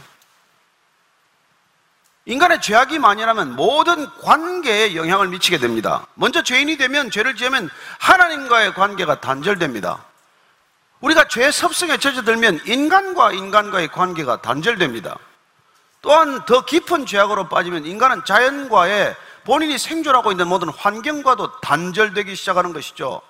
인간의 2.31 2.61
죄악이 2.61 3.01
만연하면 3.01 3.57
모든 3.57 4.07
관계에 4.21 4.95
영향을 4.95 5.27
미치게 5.29 5.59
됩니다. 5.59 6.07
먼저 6.15 6.45
죄인이 6.45 6.77
되면 6.77 7.11
죄를 7.11 7.35
지으면 7.35 7.69
하나님과의 7.99 8.75
관계가 8.75 9.21
단절됩니다. 9.21 10.05
우리가 11.01 11.27
죄 11.27 11.51
섭성에 11.51 11.97
젖어들면 11.97 12.61
인간과 12.67 13.33
인간과의 13.33 13.89
관계가 13.89 14.43
단절됩니다. 14.43 15.19
또한 16.03 16.45
더 16.47 16.65
깊은 16.65 17.07
죄악으로 17.07 17.49
빠지면 17.49 17.85
인간은 17.85 18.25
자연과의 18.25 19.17
본인이 19.45 19.77
생존하고 19.77 20.31
있는 20.31 20.47
모든 20.47 20.69
환경과도 20.69 21.61
단절되기 21.63 22.37
시작하는 22.37 22.73
것이죠. 22.73 23.23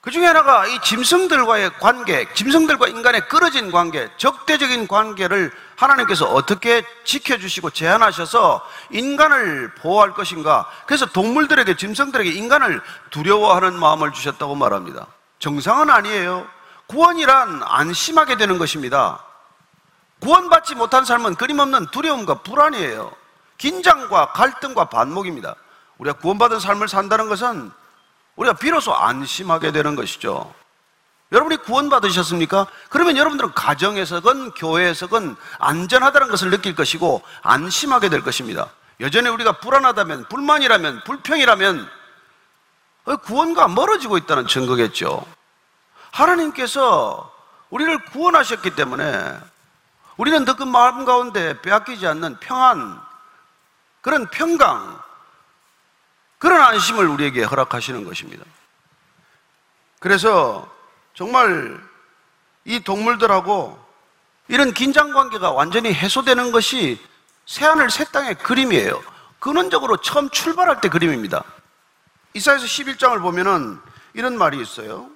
그 0.00 0.10
중에 0.10 0.24
하나가 0.24 0.66
이 0.66 0.80
짐승들과의 0.80 1.78
관계, 1.78 2.26
짐승들과 2.32 2.88
인간의 2.88 3.28
끊어진 3.28 3.70
관계, 3.70 4.08
적대적인 4.16 4.88
관계를 4.88 5.52
하나님께서 5.76 6.26
어떻게 6.26 6.84
지켜주시고 7.04 7.70
제한하셔서 7.70 8.66
인간을 8.90 9.74
보호할 9.74 10.12
것인가. 10.12 10.68
그래서 10.86 11.06
동물들에게, 11.06 11.76
짐승들에게 11.76 12.30
인간을 12.30 12.80
두려워하는 13.10 13.78
마음을 13.78 14.12
주셨다고 14.12 14.54
말합니다. 14.54 15.06
정상은 15.38 15.90
아니에요. 15.90 16.46
구원이란 16.86 17.62
안심하게 17.64 18.36
되는 18.36 18.58
것입니다. 18.58 19.24
구원받지 20.20 20.74
못한 20.74 21.04
삶은 21.04 21.34
끊임없는 21.34 21.88
두려움과 21.90 22.42
불안이에요. 22.42 23.12
긴장과 23.58 24.32
갈등과 24.32 24.86
반목입니다. 24.86 25.54
우리가 25.98 26.18
구원받은 26.18 26.60
삶을 26.60 26.88
산다는 26.88 27.28
것은 27.28 27.70
우리가 28.36 28.54
비로소 28.56 28.94
안심하게 28.94 29.72
되는 29.72 29.94
것이죠. 29.96 30.52
여러분이 31.32 31.56
구원받으셨습니까? 31.58 32.66
그러면 32.90 33.16
여러분들은 33.16 33.54
가정에서건 33.54 34.52
교회에서건 34.52 35.36
안전하다는 35.58 36.28
것을 36.28 36.50
느낄 36.50 36.74
것이고 36.74 37.22
안심하게 37.42 38.08
될 38.08 38.22
것입니다. 38.22 38.70
여전히 39.00 39.28
우리가 39.28 39.58
불안하다면, 39.58 40.28
불만이라면, 40.28 41.02
불평이라면 41.04 41.90
구원과 43.22 43.68
멀어지고 43.68 44.16
있다는 44.18 44.46
증거겠죠. 44.46 45.26
하나님께서 46.12 47.32
우리를 47.70 48.04
구원하셨기 48.06 48.70
때문에 48.70 49.38
우리는 50.16 50.44
더 50.44 50.54
그 50.54 50.62
마음 50.62 51.04
가운데 51.04 51.60
빼앗기지 51.60 52.06
않는 52.06 52.38
평안, 52.38 53.00
그런 54.00 54.28
평강, 54.28 55.02
그런 56.38 56.60
안심을 56.60 57.08
우리에게 57.08 57.42
허락하시는 57.42 58.04
것입니다. 58.04 58.44
그래서 59.98 60.72
정말 61.14 61.80
이 62.64 62.80
동물들하고 62.80 63.78
이런 64.48 64.74
긴장 64.74 65.12
관계가 65.12 65.52
완전히 65.52 65.92
해소되는 65.92 66.52
것이 66.52 67.00
새하늘 67.46 67.90
새 67.90 68.04
땅의 68.04 68.36
그림이에요. 68.36 69.02
근원적으로 69.38 69.98
처음 69.98 70.28
출발할 70.30 70.80
때 70.80 70.88
그림입니다. 70.88 71.44
이사에서 72.34 72.64
11장을 72.64 73.20
보면은 73.20 73.78
이런 74.12 74.36
말이 74.36 74.60
있어요. 74.60 75.08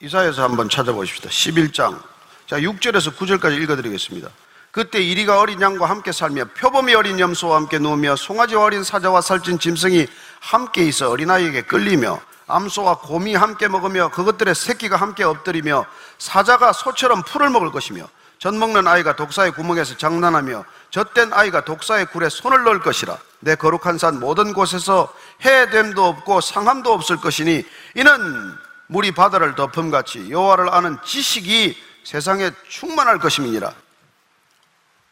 이사에서 0.00 0.42
한번 0.42 0.68
찾아보십시다. 0.68 1.28
11장. 1.28 2.00
자, 2.46 2.58
6절에서 2.58 3.16
9절까지 3.16 3.60
읽어드리겠습니다. 3.62 4.28
그때 4.70 5.02
이리가 5.02 5.40
어린 5.40 5.60
양과 5.60 5.86
함께 5.86 6.12
살며 6.12 6.44
표범이 6.56 6.94
어린 6.94 7.18
염소와 7.18 7.56
함께 7.56 7.78
누우며 7.78 8.16
송아지 8.16 8.54
어린 8.54 8.84
사자와 8.84 9.20
살찐 9.20 9.58
짐승이 9.58 10.06
함께 10.38 10.84
있어 10.84 11.10
어린아이에게 11.10 11.62
끌리며 11.62 12.20
암소와 12.50 12.98
곰이 12.98 13.34
함께 13.34 13.68
먹으며 13.68 14.10
그것들의 14.10 14.54
새끼가 14.54 14.96
함께 14.96 15.24
엎드리며 15.24 15.86
사자가 16.18 16.72
소처럼 16.72 17.22
풀을 17.22 17.50
먹을 17.50 17.70
것이며 17.70 18.08
젖 18.38 18.54
먹는 18.54 18.86
아이가 18.86 19.16
독사의 19.16 19.52
구멍에서 19.52 19.96
장난하며 19.96 20.64
젖된 20.90 21.32
아이가 21.32 21.64
독사의 21.64 22.06
굴에 22.06 22.28
손을 22.28 22.64
넣을 22.64 22.80
것이라 22.80 23.18
내 23.40 23.54
거룩한 23.54 23.98
산 23.98 24.18
모든 24.18 24.52
곳에서 24.52 25.12
해됨도 25.44 26.04
없고 26.04 26.40
상함도 26.40 26.92
없을 26.92 27.18
것이니 27.18 27.64
이는 27.94 28.54
물이 28.86 29.12
바다를 29.12 29.54
덮음같이 29.54 30.30
여호와를 30.30 30.72
아는 30.72 30.98
지식이 31.04 31.76
세상에 32.04 32.50
충만할 32.68 33.18
것임이니라 33.18 33.72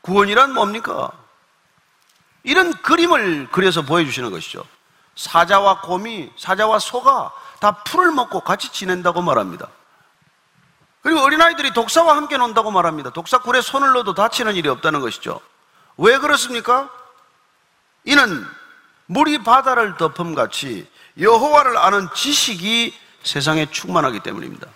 구원이란 0.01 0.55
뭡니까? 0.55 1.11
이런 2.43 2.73
그림을 2.73 3.49
그려서 3.51 3.83
보여주시는 3.83 4.31
것이죠. 4.31 4.65
사자와 5.19 5.81
곰이, 5.81 6.31
사자와 6.37 6.79
소가 6.79 7.33
다 7.59 7.73
풀을 7.83 8.13
먹고 8.13 8.41
같이 8.41 8.69
지낸다고 8.71 9.21
말합니다. 9.21 9.67
그리고 11.03 11.21
어린아이들이 11.21 11.73
독사와 11.73 12.17
함께 12.17 12.37
논다고 12.37 12.71
말합니다. 12.71 13.11
독사 13.11 13.39
굴에 13.39 13.61
손을 13.61 13.93
넣어도 13.95 14.15
다치는 14.15 14.55
일이 14.55 14.69
없다는 14.69 15.01
것이죠. 15.01 15.41
왜 15.97 16.19
그렇습니까? 16.19 16.89
이는 18.05 18.47
물이 19.07 19.43
바다를 19.43 19.97
덮음같이 19.97 20.89
여호와를 21.19 21.77
아는 21.77 22.09
지식이 22.15 22.95
세상에 23.25 23.67
충만하기 23.73 24.21
때문입니다. 24.21 24.69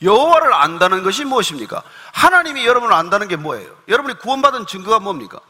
여호와를 0.00 0.54
안다는 0.54 1.02
것이 1.02 1.26
무엇입니까? 1.26 1.82
하나님이 2.14 2.64
여러분을 2.64 2.94
안다는 2.94 3.28
게 3.28 3.36
뭐예요? 3.36 3.70
여러분이 3.86 4.18
구원받은 4.20 4.66
증거가 4.66 4.98
뭡니까? 4.98 5.40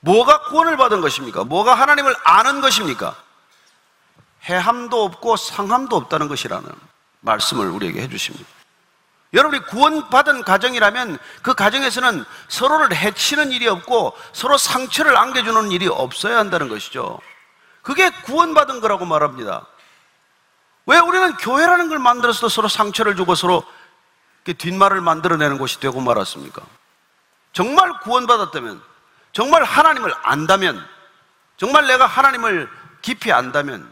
뭐가 0.00 0.42
구원을 0.42 0.76
받은 0.76 1.00
것입니까? 1.00 1.42
뭐가 1.42 1.74
하나님을 1.74 2.14
아는 2.22 2.60
것입니까? 2.60 3.16
해함도 4.44 5.04
없고 5.04 5.36
상함도 5.36 5.96
없다는 5.96 6.28
것이라는 6.28 6.68
말씀을 7.20 7.68
우리에게 7.68 8.02
해주십니다. 8.02 8.48
여러분이 9.34 9.64
구원받은 9.66 10.44
가정이라면 10.44 11.18
그 11.42 11.54
가정에서는 11.54 12.24
서로를 12.48 12.94
해치는 12.94 13.50
일이 13.52 13.66
없고 13.66 14.16
서로 14.32 14.58
상처를 14.58 15.16
안겨주는 15.16 15.70
일이 15.70 15.88
없어야 15.88 16.38
한다는 16.38 16.68
것이죠. 16.68 17.18
그게 17.82 18.10
구원받은 18.10 18.80
거라고 18.80 19.06
말합니다. 19.06 19.66
왜 20.86 20.98
우리는 20.98 21.34
교회라는 21.36 21.88
걸 21.88 21.98
만들어서 21.98 22.48
서로 22.48 22.68
상처를 22.68 23.16
주고 23.16 23.34
서로 23.34 23.64
뒷말을 24.44 25.00
만들어내는 25.00 25.58
곳이 25.58 25.80
되고 25.80 26.00
말았습니까? 26.00 26.62
정말 27.52 27.92
구원받았다면, 28.00 28.82
정말 29.32 29.62
하나님을 29.62 30.12
안다면, 30.22 30.84
정말 31.56 31.86
내가 31.86 32.06
하나님을 32.06 32.68
깊이 33.02 33.32
안다면, 33.32 33.88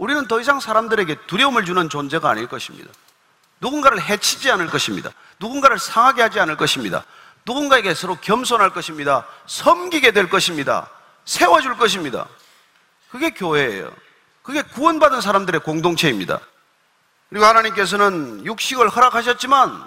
우리는 0.00 0.26
더 0.26 0.40
이상 0.40 0.60
사람들에게 0.60 1.26
두려움을 1.26 1.66
주는 1.66 1.90
존재가 1.90 2.30
아닐 2.30 2.48
것입니다. 2.48 2.90
누군가를 3.60 4.00
해치지 4.00 4.50
않을 4.52 4.68
것입니다. 4.68 5.10
누군가를 5.38 5.78
상하게 5.78 6.22
하지 6.22 6.40
않을 6.40 6.56
것입니다. 6.56 7.04
누군가에게 7.44 7.92
서로 7.92 8.16
겸손할 8.16 8.70
것입니다. 8.70 9.26
섬기게 9.44 10.12
될 10.12 10.30
것입니다. 10.30 10.88
세워줄 11.26 11.76
것입니다. 11.76 12.26
그게 13.10 13.28
교회예요. 13.28 13.92
그게 14.42 14.62
구원받은 14.62 15.20
사람들의 15.20 15.60
공동체입니다. 15.60 16.40
그리고 17.28 17.44
하나님께서는 17.44 18.46
육식을 18.46 18.88
허락하셨지만 18.88 19.86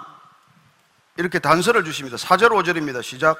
이렇게 1.16 1.40
단서를 1.40 1.84
주십니다. 1.84 2.16
4절 2.16 2.50
5절입니다. 2.50 3.02
시작. 3.02 3.36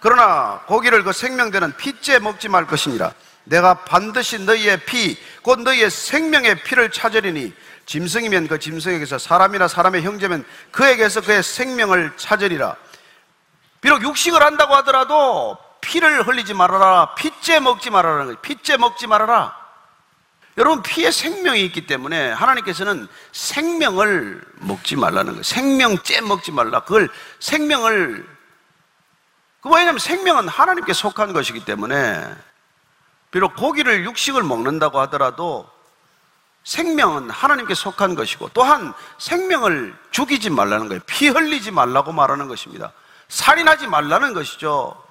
그러나 0.00 0.62
고기를 0.66 1.04
그 1.04 1.12
생명되는 1.12 1.76
피째 1.76 2.18
먹지 2.18 2.48
말 2.48 2.66
것이니라. 2.66 3.12
내가 3.44 3.84
반드시 3.84 4.38
너희의 4.38 4.84
피, 4.84 5.18
곧 5.42 5.60
너희의 5.60 5.90
생명의 5.90 6.62
피를 6.62 6.90
찾으리니 6.90 7.52
짐승이면 7.86 8.48
그 8.48 8.58
짐승에게서 8.58 9.18
사람이나 9.18 9.68
사람의 9.68 10.02
형제면 10.02 10.44
그에게서 10.70 11.20
그의 11.20 11.42
생명을 11.42 12.12
찾으리라. 12.16 12.76
비록 13.80 14.02
육식을 14.02 14.40
한다고 14.40 14.74
하더라도 14.76 15.58
피를 15.80 16.26
흘리지 16.26 16.54
말아라. 16.54 17.14
피째 17.16 17.58
먹지 17.58 17.90
말아라. 17.90 18.24
거예요. 18.24 18.36
피째 18.40 18.76
먹지 18.76 19.06
말아라. 19.08 19.60
여러분, 20.58 20.82
피에 20.82 21.10
생명이 21.10 21.64
있기 21.66 21.86
때문에 21.86 22.30
하나님께서는 22.30 23.08
생명을 23.32 24.42
먹지 24.60 24.96
말라는 24.96 25.32
거예요. 25.32 25.42
생명째 25.42 26.20
먹지 26.20 26.52
말라. 26.52 26.80
그걸 26.80 27.08
생명을, 27.40 28.24
그 29.62 29.68
왜냐하면 29.70 29.98
생명은 29.98 30.48
하나님께 30.48 30.92
속한 30.92 31.32
것이기 31.32 31.64
때문에 31.64 32.22
비록 33.32 33.56
고기를 33.56 34.04
육식을 34.04 34.42
먹는다고 34.44 35.00
하더라도 35.00 35.68
생명은 36.64 37.30
하나님께 37.30 37.74
속한 37.74 38.14
것이고 38.14 38.50
또한 38.54 38.94
생명을 39.18 39.96
죽이지 40.12 40.50
말라는 40.50 40.86
거예요. 40.88 41.00
피 41.06 41.28
흘리지 41.28 41.72
말라고 41.72 42.12
말하는 42.12 42.46
것입니다. 42.46 42.92
살인하지 43.28 43.88
말라는 43.88 44.34
것이죠. 44.34 45.02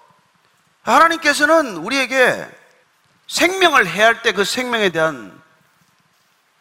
하나님께서는 0.83 1.77
우리에게 1.77 2.47
생명을 3.27 3.87
해할 3.87 4.21
때 4.21 4.31
그 4.31 4.45
생명에 4.45 4.89
대한 4.89 5.41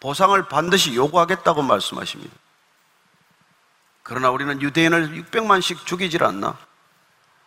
보상을 0.01 0.43
반드시 0.49 0.95
요구하겠다고 0.95 1.63
말씀하십니다. 1.63 2.35
그러나 4.03 4.31
우리는 4.31 4.61
유대인을 4.63 5.11
600만씩 5.11 5.85
죽이질 5.85 6.25
않나? 6.25 6.57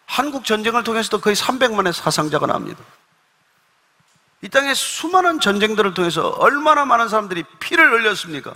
한국 0.06 0.46
전쟁을 0.46 0.84
통해서도 0.84 1.20
거의 1.20 1.36
300만의 1.36 1.94
사상자가 1.94 2.46
납니다. 2.46 2.84
이 4.44 4.50
땅에 4.50 4.74
수많은 4.74 5.40
전쟁들을 5.40 5.94
통해서 5.94 6.28
얼마나 6.32 6.84
많은 6.84 7.08
사람들이 7.08 7.46
피를 7.62 7.94
흘렸습니까? 7.94 8.54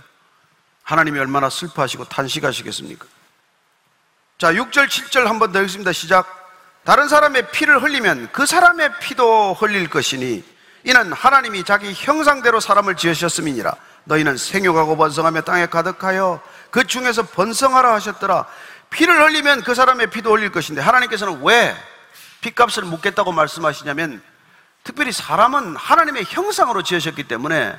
하나님이 0.82 1.18
얼마나 1.18 1.48
슬퍼하시고 1.48 2.04
탄식하시겠습니까? 2.04 3.06
자, 4.36 4.52
6절, 4.52 4.86
7절 4.86 5.24
한 5.24 5.38
번 5.38 5.50
더 5.50 5.62
읽습니다. 5.62 5.90
시작. 5.92 6.26
다른 6.84 7.08
사람의 7.08 7.50
피를 7.52 7.82
흘리면 7.82 8.28
그 8.32 8.44
사람의 8.44 8.98
피도 9.00 9.54
흘릴 9.54 9.88
것이니 9.88 10.44
이는 10.84 11.12
하나님이 11.12 11.64
자기 11.64 11.92
형상대로 11.94 12.60
사람을 12.60 12.96
지으셨음이니라. 12.96 13.74
너희는 14.04 14.36
생육하고 14.36 14.96
번성하며 14.98 15.40
땅에 15.42 15.66
가득하여 15.66 16.42
그 16.70 16.86
중에서 16.86 17.22
번성하라 17.22 17.94
하셨더라. 17.94 18.46
피를 18.90 19.22
흘리면 19.22 19.62
그 19.62 19.74
사람의 19.74 20.10
피도 20.10 20.32
흘릴 20.32 20.52
것인데 20.52 20.82
하나님께서는 20.82 21.42
왜 21.42 21.74
피값을 22.42 22.84
묻겠다고 22.84 23.32
말씀하시냐면 23.32 24.22
특별히 24.84 25.12
사람은 25.12 25.76
하나님의 25.76 26.24
형상으로 26.24 26.82
지으셨기 26.82 27.24
때문에 27.24 27.78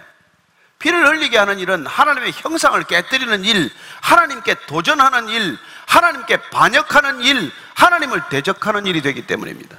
피를 0.80 1.08
흘리게 1.08 1.38
하는 1.38 1.60
일은 1.60 1.86
하나님의 1.86 2.32
형상을 2.32 2.82
깨뜨리는 2.84 3.44
일, 3.44 3.72
하나님께 4.02 4.66
도전하는 4.66 5.28
일, 5.28 5.58
하나님께 5.88 6.50
반역하는 6.50 7.22
일, 7.22 7.52
하나님을 7.76 8.24
대적하는 8.30 8.86
일이 8.86 9.02
되기 9.02 9.28
때문입니다. 9.28 9.78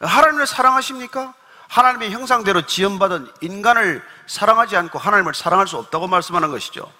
하나님을 0.00 0.46
사랑하십니까? 0.46 1.34
하나님의 1.68 2.10
형상대로 2.12 2.66
지연받은 2.66 3.30
인간을 3.40 4.02
사랑하지 4.26 4.76
않고 4.76 4.98
하나님을 4.98 5.34
사랑할 5.34 5.66
수 5.66 5.76
없다고 5.76 6.06
말씀하는 6.06 6.50
것이죠. 6.50 6.90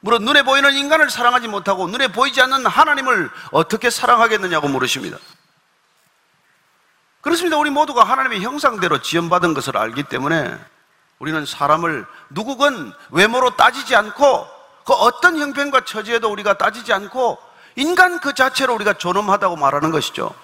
물론 0.00 0.24
눈에 0.24 0.42
보이는 0.42 0.74
인간을 0.74 1.10
사랑하지 1.10 1.48
못하고 1.48 1.88
눈에 1.88 2.08
보이지 2.08 2.40
않는 2.42 2.66
하나님을 2.66 3.30
어떻게 3.52 3.90
사랑하겠느냐고 3.90 4.68
물으십니다. 4.68 5.16
그렇습니다. 7.24 7.56
우리 7.56 7.70
모두가 7.70 8.04
하나님의 8.04 8.42
형상대로 8.42 9.00
지연받은 9.00 9.54
것을 9.54 9.78
알기 9.78 10.02
때문에 10.04 10.58
우리는 11.18 11.46
사람을 11.46 12.04
누구건 12.28 12.92
외모로 13.10 13.56
따지지 13.56 13.96
않고 13.96 14.46
그 14.84 14.92
어떤 14.92 15.38
형편과 15.38 15.86
처지에도 15.86 16.30
우리가 16.30 16.58
따지지 16.58 16.92
않고 16.92 17.38
인간 17.76 18.20
그 18.20 18.34
자체로 18.34 18.74
우리가 18.74 18.92
존엄하다고 18.92 19.56
말하는 19.56 19.90
것이죠. 19.90 20.34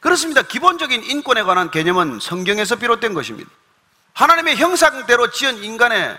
그렇습니다. 0.00 0.42
기본적인 0.42 1.04
인권에 1.04 1.44
관한 1.44 1.70
개념은 1.70 2.18
성경에서 2.20 2.74
비롯된 2.74 3.14
것입니다. 3.14 3.48
하나님의 4.14 4.56
형상대로 4.56 5.30
지은 5.30 5.62
인간의 5.62 6.18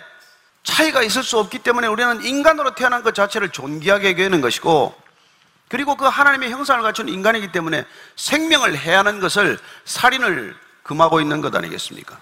차이가 0.63 1.03
있을 1.03 1.21
수 1.21 1.37
없기 1.37 1.59
때문에 1.59 1.87
우리는 1.87 2.23
인간으로 2.23 2.75
태어난 2.75 3.03
것 3.03 3.13
자체를 3.13 3.49
존귀하게 3.49 4.11
여기는 4.11 4.39
것이고 4.39 4.95
그리고 5.69 5.95
그 5.95 6.05
하나님의 6.05 6.51
형상을 6.51 6.81
갖춘 6.81 7.07
인간이기 7.07 7.51
때문에 7.51 7.85
생명을 8.15 8.75
해하는 8.77 9.19
것을 9.19 9.59
살인을 9.85 10.57
금하고 10.83 11.21
있는 11.21 11.41
것 11.41 11.55
아니겠습니까? 11.55 12.17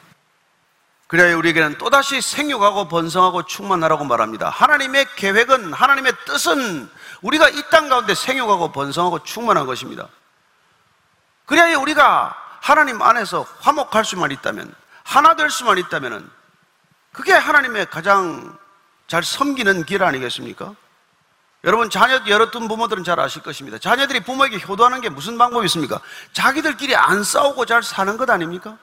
그래야 1.07 1.37
우리에게는 1.37 1.77
또다시 1.77 2.19
생육하고 2.21 2.89
번성하고 2.89 3.43
충만하라고 3.43 4.03
말합니다. 4.03 4.49
하나님의 4.49 5.07
계획은, 5.15 5.71
하나님의 5.71 6.11
뜻은 6.25 6.89
우리가 7.21 7.47
이 7.49 7.63
땅 7.69 7.87
가운데 7.87 8.13
생육하고 8.13 8.73
번성하고 8.73 9.23
충만한 9.23 9.65
것입니다. 9.65 10.09
그래야 11.45 11.77
우리가 11.77 12.35
하나님 12.61 13.01
안에서 13.01 13.45
화목할 13.61 14.03
수만 14.03 14.31
있다면, 14.31 14.73
하나 15.03 15.37
될 15.37 15.49
수만 15.49 15.77
있다면, 15.77 16.29
그게 17.13 17.31
하나님의 17.31 17.85
가장 17.89 18.57
잘 19.07 19.23
섬기는 19.23 19.85
길 19.85 20.03
아니겠습니까? 20.03 20.75
여러분 21.67 21.89
자녀 21.89 22.21
여러 22.27 22.49
둔 22.49 22.69
부모들은 22.69 23.03
잘 23.03 23.19
아실 23.19 23.43
것입니다. 23.43 23.77
자녀들이 23.77 24.21
부모에게 24.21 24.57
효도하는 24.65 25.01
게 25.01 25.09
무슨 25.09 25.37
방법이 25.37 25.65
있습니까? 25.65 25.99
자기들끼리 26.31 26.95
안 26.95 27.25
싸우고 27.25 27.65
잘 27.65 27.83
사는 27.83 28.15
것 28.15 28.29
아닙니까? 28.29 28.77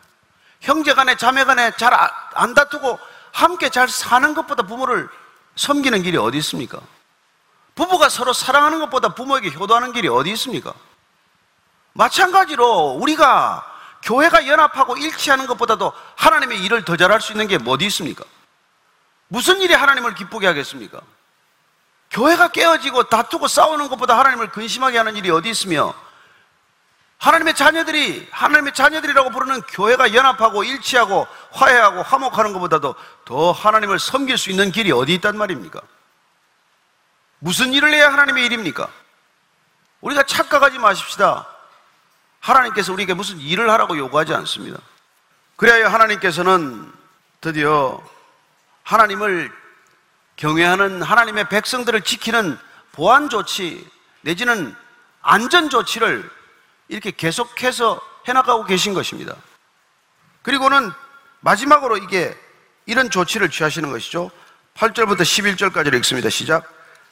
형제간에 0.61 1.17
자매간에 1.17 1.73
잘 1.79 1.95
안 2.35 2.53
다투고 2.53 2.99
함께 3.33 3.71
잘 3.71 3.89
사는 3.89 4.35
것보다 4.35 4.65
부모를 4.65 5.09
섬기는 5.57 6.03
길이 6.03 6.19
어디 6.19 6.37
있습니까? 6.39 6.79
부부가 7.75 8.11
서로 8.11 8.35
사랑하는 8.35 8.81
것보다 8.81 9.15
부모에게 9.15 9.51
효도하는 9.51 9.93
길이 9.93 10.09
어디 10.09 10.31
있습니까? 10.33 10.75
마찬가지로 11.95 12.99
우리가 13.01 13.65
교회가 14.03 14.47
연합하고 14.47 14.99
일치하는 14.99 15.47
것보다도 15.47 15.93
하나님의 16.17 16.63
일을 16.63 16.85
더 16.85 16.97
잘할 16.97 17.23
수 17.23 17.33
있는 17.33 17.47
게 17.49 17.59
어디 17.67 17.87
있습니까? 17.87 18.25
무슨 19.29 19.63
일이 19.63 19.73
하나님을 19.73 20.15
기쁘게 20.15 20.47
하겠습니까? 20.47 21.01
교회가 22.15 22.49
깨어지고 22.49 23.05
다투고 23.05 23.49
싸우는 23.49 23.89
것보다 23.89 24.17
하나님을 24.17 24.51
근심하게 24.51 24.99
하는 24.99 25.17
일이 25.17 25.31
어디 25.31 25.51
있으며 25.51 25.93
하나님의 27.19 27.55
자녀들이 27.55 28.29
하나님의 28.31 28.73
자녀들이라고 28.73 29.31
부르는 29.31 29.63
교회가 29.63 30.15
연합하고 30.15 30.63
일치하고 30.63 31.27
화해하고 31.51 32.03
화목하는 32.03 32.53
것보다도 32.53 32.95
더 33.25 33.53
하나님을 33.53 33.99
섬길 33.99 34.39
수 34.39 34.51
있는 34.51 34.71
길이 34.71 34.93
어디 34.93 35.15
있단 35.15 35.37
말입니까? 35.37 35.81
무슨 37.41 37.73
일을 37.73 37.93
해야 37.93 38.13
하나님의 38.13 38.47
일입니까? 38.47 38.89
우리가 40.01 40.23
착각하지 40.23 40.79
마십시다. 40.79 41.49
하나님께서 42.39 42.93
우리에게 42.93 43.15
무슨 43.15 43.41
일을 43.41 43.71
하라고 43.71 43.97
요구하지 43.99 44.35
않습니다. 44.35 44.79
그래야 45.57 45.93
하나님께서는 45.93 46.93
드디어 47.41 48.01
하나님을 48.83 49.64
경외하는 50.37 51.03
하나님의 51.03 51.49
백성들을 51.49 52.03
지키는 52.03 52.59
보안 52.93 53.29
조치 53.29 53.89
내지는 54.23 54.75
안전 55.23 55.71
조치를 55.71 56.29
이렇게 56.89 57.11
계속해서 57.11 58.01
해나가고 58.29 58.65
계신 58.65 58.95
것입니다. 58.95 59.35
그리고는 60.43 60.93
마지막으로 61.41 61.97
이게 61.97 62.37
이런 62.87 63.11
조치를 63.11 63.51
취하시는 63.51 63.91
것이죠. 63.91 64.31
8절부터 64.77 65.21
11절까지 65.21 65.95
읽습니다. 65.99 66.29
시작. 66.31 66.71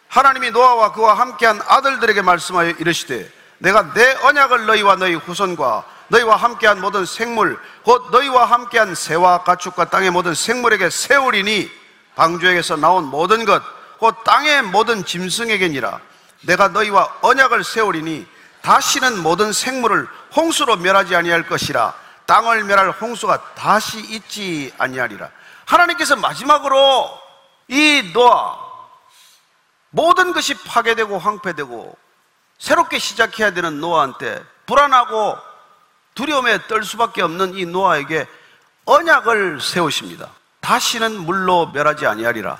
하나님이 0.09 0.51
노아와 0.51 0.93
그와 0.93 1.14
함께한 1.14 1.61
아들들에게 1.66 2.20
말씀하여 2.23 2.70
이르시되 2.70 3.31
내가 3.59 3.95
내 3.95 4.14
언약을 4.23 4.66
너희와 4.66 4.97
너희 4.97 5.14
후손과 5.14 5.87
너희와 6.09 6.37
함께한 6.37 6.81
모든 6.81 7.07
생물 7.07 7.59
곧 7.83 8.11
너희와 8.11 8.45
함께한 8.45 8.95
새와 8.95 9.45
가축과 9.45 9.87
땅의 9.87 10.11
모든 10.11 10.35
생물에게 10.35 10.91
세우리니 10.91 11.70
방주에게서 12.15 12.77
나온 12.77 13.05
모든 13.07 13.45
것 13.45 13.63
곧 14.03 14.25
땅의 14.25 14.63
모든 14.63 15.05
짐승에게니라. 15.05 16.01
내가 16.41 16.67
너희와 16.67 17.19
언약을 17.21 17.63
세우리니 17.63 18.27
다시는 18.61 19.23
모든 19.23 19.53
생물을 19.53 20.09
홍수로 20.35 20.75
멸하지 20.79 21.15
아니할 21.15 21.47
것이라. 21.47 21.95
땅을 22.27 22.65
멸할 22.65 22.91
홍수가 22.91 23.55
다시 23.55 24.01
있지 24.01 24.75
아니하리라. 24.77 25.31
하나님께서 25.67 26.17
마지막으로 26.17 27.17
이 27.69 28.11
노아 28.13 28.59
모든 29.91 30.33
것이 30.33 30.55
파괴되고 30.55 31.17
황폐되고 31.17 31.97
새롭게 32.59 32.99
시작해야 32.99 33.53
되는 33.53 33.81
노아한테 33.81 34.45
불안하고 34.67 35.39
두려움에 36.17 36.67
떨 36.67 36.83
수밖에 36.83 37.23
없는 37.23 37.55
이 37.55 37.67
노아에게 37.67 38.27
언약을 38.85 39.61
세우십니다. 39.61 40.29
다시는 40.63 41.21
물로 41.21 41.67
멸하지 41.73 42.07
아니하리라. 42.07 42.57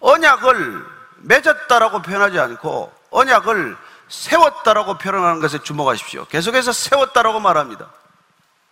언약을 0.00 0.84
맺었다라고 1.18 2.02
표현하지 2.02 2.38
않고 2.38 2.92
언약을 3.10 3.76
세웠다라고 4.08 4.98
표현하는 4.98 5.40
것에 5.40 5.62
주목하십시오. 5.62 6.26
계속해서 6.26 6.72
세웠다라고 6.72 7.40
말합니다. 7.40 7.88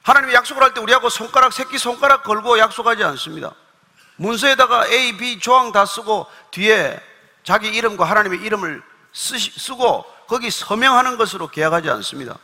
하나님이 0.02 0.34
약속을 0.34 0.62
할 0.62 0.74
때 0.74 0.80
우리하고 0.80 1.08
손가락, 1.08 1.52
새끼 1.52 1.78
손가락 1.78 2.24
걸고 2.24 2.58
약속하지 2.58 3.04
않습니다. 3.04 3.52
문서에다가 4.16 4.88
A, 4.88 5.16
B 5.16 5.38
조항 5.38 5.70
다 5.70 5.86
쓰고 5.86 6.26
뒤에 6.50 7.00
자기 7.44 7.68
이름과 7.68 8.04
하나님의 8.04 8.40
이름을 8.40 8.82
쓰시, 9.12 9.52
쓰고 9.58 10.04
거기 10.26 10.50
서명하는 10.50 11.16
것으로 11.16 11.48
계약하지 11.48 11.88
않습니다. 11.90 12.36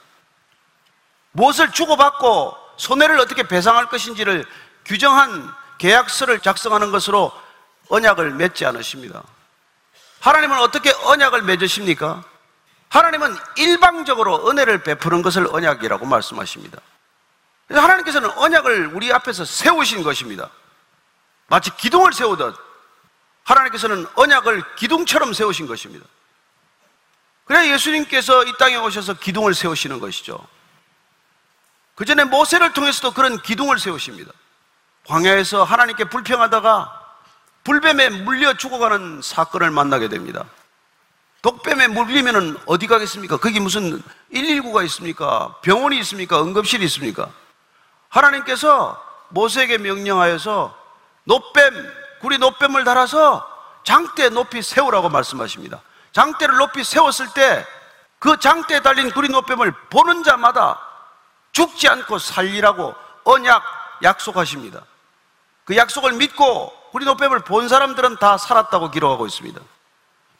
무엇을 1.33 1.73
주고받고 1.73 2.57
손해를 2.77 3.19
어떻게 3.19 3.43
배상할 3.43 3.89
것인지를 3.89 4.45
규정한 4.85 5.53
계약서를 5.79 6.41
작성하는 6.41 6.91
것으로 6.91 7.33
언약을 7.89 8.33
맺지 8.33 8.65
않으십니다. 8.67 9.23
하나님은 10.21 10.59
어떻게 10.59 10.91
언약을 10.91 11.43
맺으십니까? 11.43 12.25
하나님은 12.89 13.37
일방적으로 13.57 14.49
은혜를 14.49 14.83
베푸는 14.83 15.23
것을 15.23 15.49
언약이라고 15.51 16.07
말씀하십니다. 16.07 16.79
하나님께서는 17.69 18.31
언약을 18.31 18.91
우리 18.95 19.13
앞에서 19.13 19.45
세우신 19.45 20.03
것입니다. 20.03 20.51
마치 21.49 21.75
기둥을 21.77 22.13
세우듯 22.13 22.55
하나님께서는 23.43 24.07
언약을 24.15 24.63
기둥처럼 24.77 25.33
세우신 25.33 25.67
것입니다. 25.67 26.07
그래 27.45 27.71
예수님께서 27.73 28.45
이 28.45 28.53
땅에 28.59 28.77
오셔서 28.77 29.15
기둥을 29.15 29.55
세우시는 29.55 30.01
것이죠. 30.01 30.39
그 31.95 32.05
전에 32.05 32.25
모세를 32.25 32.73
통해서도 32.73 33.13
그런 33.13 33.41
기둥을 33.43 33.79
세우십니다. 33.79 34.33
광야에서 35.07 35.65
하나님께 35.65 36.05
불평하다가 36.05 37.01
불뱀에 37.65 38.11
물려 38.11 38.55
죽어가는 38.55 39.21
사건을 39.23 39.71
만나게 39.71 40.09
됩니다. 40.09 40.45
독뱀에 41.43 41.89
물리면 41.89 42.59
어디 42.67 42.87
가겠습니까? 42.87 43.37
거기 43.37 43.61
무슨 43.61 44.03
119가 44.33 44.85
있습니까? 44.87 45.55
병원이 45.63 45.99
있습니까? 46.01 46.43
응급실이 46.43 46.85
있습니까? 46.87 47.29
하나님께서 48.09 49.03
모세에게 49.29 49.79
명령하여서 49.79 50.75
노뱀, 51.25 51.93
구리 52.21 52.39
노뱀을 52.39 52.85
달아서 52.85 53.47
장대 53.83 54.31
높이 54.31 54.63
세우라고 54.63 55.11
말씀하십니다. 55.11 55.81
장대를 56.13 56.57
높이 56.57 56.83
세웠을 56.83 57.29
때 57.35 57.67
그 58.25 58.39
장대에 58.39 58.81
달린 58.81 59.11
구리 59.11 59.29
노뱀을 59.29 59.71
보는 59.91 60.23
자마다 60.23 60.81
죽지 61.53 61.87
않고 61.89 62.19
살리라고 62.19 62.95
언약 63.25 63.63
약속하십니다. 64.03 64.81
그 65.65 65.77
약속을 65.77 66.13
믿고 66.13 66.73
구리 66.93 67.05
노뱀을 67.05 67.41
본 67.41 67.69
사람들은 67.69 68.19
다 68.19 68.39
살았다고 68.39 68.91
기록하고 68.91 69.27
있습니다. 69.27 69.61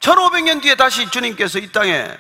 1500년 0.01 0.63
뒤에 0.63 0.77
다시 0.77 1.11
주님께서 1.11 1.59
이 1.59 1.73
땅에 1.73 2.17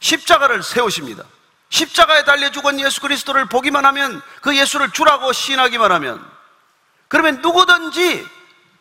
십자가를 0.00 0.62
세우십니다. 0.62 1.24
십자가에 1.70 2.24
달려 2.24 2.50
죽은 2.50 2.80
예수 2.80 3.00
그리스도를 3.00 3.46
보기만 3.46 3.84
하면 3.86 4.22
그 4.40 4.56
예수를 4.56 4.90
주라고 4.90 5.32
시인하기만 5.32 5.92
하면 5.92 6.24
그러면 7.08 7.40
누구든지 7.42 8.26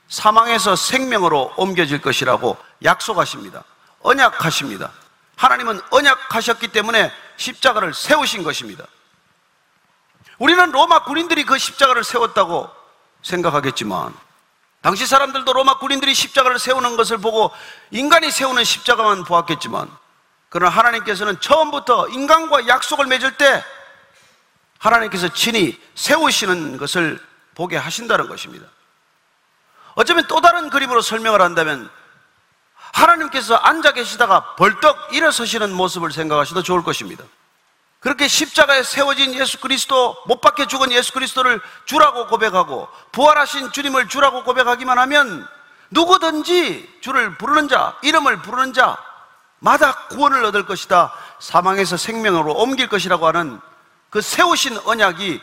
사망에서 0.08 0.76
생명으로 0.76 1.54
옮겨질 1.58 2.02
것이라고 2.02 2.58
약속하십니다. 2.84 3.64
언약하십니다. 4.02 4.92
하나님은 5.36 5.82
언약하셨기 5.90 6.70
때문에 6.70 7.12
십자가를 7.36 7.94
세우신 7.94 8.44
것입니다. 8.44 8.86
우리는 10.40 10.72
로마 10.72 11.04
군인들이 11.04 11.44
그 11.44 11.58
십자가를 11.58 12.04
세웠다고 12.04 12.77
생각하겠지만 13.22 14.14
당시 14.82 15.06
사람들도 15.06 15.52
로마 15.52 15.80
군인들이 15.80 16.14
십자가를 16.14 16.60
세우는 16.60 16.98
것을 16.98 17.18
보고 17.18 17.52
인간이 17.92 18.32
세우는 18.32 18.64
십자가만 18.64 19.24
보았겠지만 19.26 19.90
그러나 20.50 20.72
하나님께서는 20.76 21.40
처음부터 21.42 22.10
인간과 22.10 22.68
약속을 22.68 23.06
맺을 23.08 23.38
때 23.38 23.64
하나님께서 24.80 25.30
친히 25.30 25.80
세우시는 25.96 26.78
것을 26.78 27.20
보게 27.56 27.76
하신다는 27.76 28.30
것입니다. 28.30 28.68
어쩌면 29.96 30.26
또 30.28 30.40
다른 30.42 30.70
그림으로 30.70 31.02
설명을 31.02 31.42
한다면 31.42 31.90
하나님께서 32.94 33.56
앉아 33.56 33.94
계시다가 33.94 34.56
벌떡 34.56 35.14
일어서시는 35.14 35.74
모습을 35.74 36.12
생각하셔도 36.12 36.64
좋을 36.64 36.84
것입니다. 36.84 37.24
그렇게 38.00 38.28
십자가에 38.28 38.84
세워진 38.84 39.34
예수 39.34 39.60
그리스도, 39.60 40.16
못 40.28 40.40
박혀 40.40 40.66
죽은 40.68 40.92
예수 40.92 41.14
그리스도를 41.14 41.60
주라고 41.86 42.28
고백하고 42.28 42.88
부활하신 43.12 43.72
주님을 43.72 44.08
주라고 44.08 44.44
고백하기만 44.44 44.98
하면 45.00 45.48
누구든지 45.90 47.00
주를 47.02 47.38
부르는 47.38 47.68
자, 47.68 47.98
이름을 48.04 48.42
부르는 48.42 48.74
자 48.74 48.98
마다 49.60 50.08
구원을 50.10 50.44
얻을 50.46 50.66
것이다. 50.66 51.12
사망에서 51.40 51.98
생명으로 51.98 52.54
옮길 52.54 52.88
것이라고 52.88 53.26
하는 53.28 53.60
그 54.10 54.22
세우신 54.22 54.78
언약이 54.86 55.42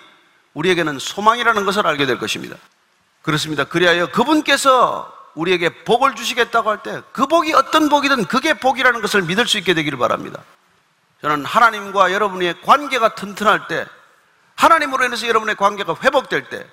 우리에게는 0.54 0.98
소망이라는 1.00 1.64
것을 1.64 1.86
알게 1.86 2.06
될 2.06 2.18
것입니다. 2.18 2.56
그렇습니다. 3.22 3.64
그리하여 3.64 4.10
그분께서 4.12 5.12
우리에게 5.34 5.82
복을 5.84 6.14
주시겠다고 6.14 6.70
할 6.70 6.82
때 6.84 7.02
그 7.12 7.26
복이 7.26 7.52
어떤 7.54 7.88
복이든 7.88 8.26
그게 8.26 8.54
복이라는 8.54 9.00
것을 9.00 9.22
믿을 9.22 9.48
수 9.48 9.58
있게 9.58 9.74
되기를 9.74 9.98
바랍니다. 9.98 10.40
저는 11.24 11.46
하나님과 11.46 12.12
여러분의 12.12 12.60
관계가 12.60 13.14
튼튼할 13.14 13.66
때, 13.66 13.86
하나님으로 14.56 15.06
인해서 15.06 15.26
여러분의 15.26 15.54
관계가 15.56 15.96
회복될 16.02 16.50
때, 16.50 16.66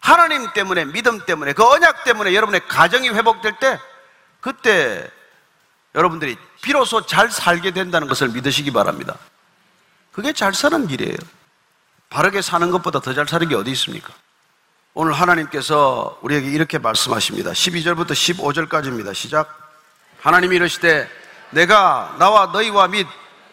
하나님 0.00 0.52
때문에, 0.52 0.86
믿음 0.86 1.24
때문에, 1.24 1.52
그 1.52 1.64
언약 1.64 2.02
때문에 2.02 2.34
여러분의 2.34 2.66
가정이 2.66 3.10
회복될 3.10 3.60
때, 3.60 3.78
그때 4.40 5.08
여러분들이 5.94 6.36
비로소 6.62 7.06
잘 7.06 7.30
살게 7.30 7.70
된다는 7.70 8.08
것을 8.08 8.30
믿으시기 8.30 8.72
바랍니다. 8.72 9.14
그게 10.10 10.32
잘 10.32 10.52
사는 10.52 10.88
길이에요. 10.88 11.16
바르게 12.10 12.42
사는 12.42 12.68
것보다 12.72 12.98
더 12.98 13.14
잘 13.14 13.28
사는 13.28 13.48
게 13.48 13.54
어디 13.54 13.70
있습니까? 13.70 14.12
오늘 14.94 15.12
하나님께서 15.12 16.18
우리에게 16.22 16.48
이렇게 16.50 16.78
말씀하십니다. 16.78 17.52
12절부터 17.52 18.10
15절까지입니다. 18.10 19.14
시작. 19.14 19.56
하나님이 20.22 20.56
이러시되 20.56 21.08
내가 21.50 22.16
나와 22.18 22.46
너희와 22.46 22.88
및 22.88 23.06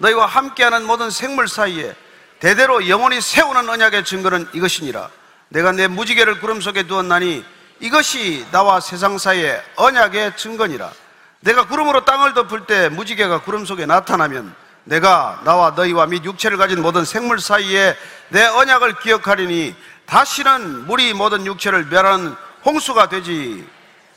너희와 0.04 0.26
함께하는 0.26 0.86
모든 0.86 1.10
생물 1.10 1.48
사이에 1.48 1.96
대대로 2.40 2.90
영원히 2.90 3.22
세우는 3.22 3.70
언약의 3.70 4.04
증거는 4.04 4.50
이것이니라. 4.54 5.10
내가 5.48 5.72
내 5.72 5.88
무지개를 5.88 6.42
구름 6.42 6.60
속에 6.60 6.84
두었나니 6.84 7.46
이것이 7.80 8.46
나와 8.52 8.82
세상 8.82 9.18
사이의 9.18 9.64
언약의 9.78 10.36
증거니라. 10.36 10.92
내가 11.40 11.68
구름으로 11.68 12.04
땅을 12.04 12.34
덮을 12.34 12.66
때 12.66 12.90
무지개가 12.90 13.42
구름 13.44 13.66
속에 13.66 13.86
나타나면 13.86 14.54
내가 14.84 15.40
나와 15.46 15.72
너희와 15.72 16.08
및 16.08 16.26
육체를 16.26 16.58
가진 16.58 16.82
모든 16.82 17.06
생물 17.06 17.40
사이에 17.40 17.96
내 18.28 18.44
언약을 18.44 19.00
기억하리니 19.00 19.74
다시는 20.06 20.86
물이 20.86 21.14
모든 21.14 21.46
육체를 21.46 21.86
멸하는 21.86 22.36
홍수가 22.66 23.08
되지 23.08 23.66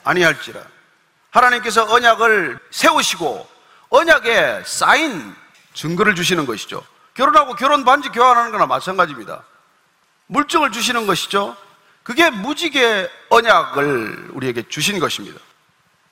아니할지라. 0.03 0.61
하나님께서 1.31 1.85
언약을 1.93 2.59
세우시고 2.73 3.47
언약에 3.91 4.63
쌓인 4.65 5.46
증거를 5.77 6.15
주시는 6.17 6.47
것이죠. 6.47 6.83
결혼하고 7.15 7.55
결혼 7.55 7.85
반지 7.85 8.09
교환하는 8.09 8.51
거나 8.51 8.67
마찬가지입니다. 8.67 9.45
물증을 10.27 10.73
주시는 10.73 11.07
것이죠. 11.07 11.57
그게 12.03 12.31
무지개 12.31 13.09
언약을 13.29 14.31
우리에게 14.33 14.69
주신 14.69 14.99
것입니다. 14.99 15.39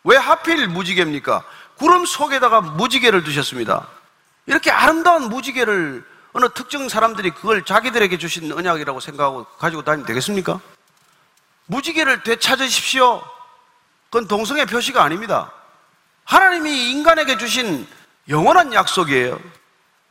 왜 0.04 0.16
하필 0.16 0.68
무지개입니까? 0.68 1.44
구름 1.76 2.04
속에다가 2.04 2.60
무지개를 2.60 3.24
두셨습니다. 3.24 3.88
이렇게 4.46 4.70
아름다운 4.70 5.28
무지개를 5.28 6.04
어느 6.34 6.48
특정 6.50 6.88
사람들이 6.88 7.30
그걸 7.30 7.64
자기들에게 7.64 8.18
주신 8.18 8.52
언약이라고 8.52 9.00
생각하고 9.00 9.44
가지고 9.58 9.82
다니면 9.82 10.06
되겠습니까? 10.06 10.60
무지개를 11.66 12.22
되찾으십시오. 12.22 13.22
그건 14.10 14.28
동성애 14.28 14.66
표시가 14.66 15.02
아닙니다. 15.02 15.50
하나님이 16.24 16.90
인간에게 16.90 17.38
주신 17.38 17.86
영원한 18.28 18.72
약속이에요. 18.72 19.38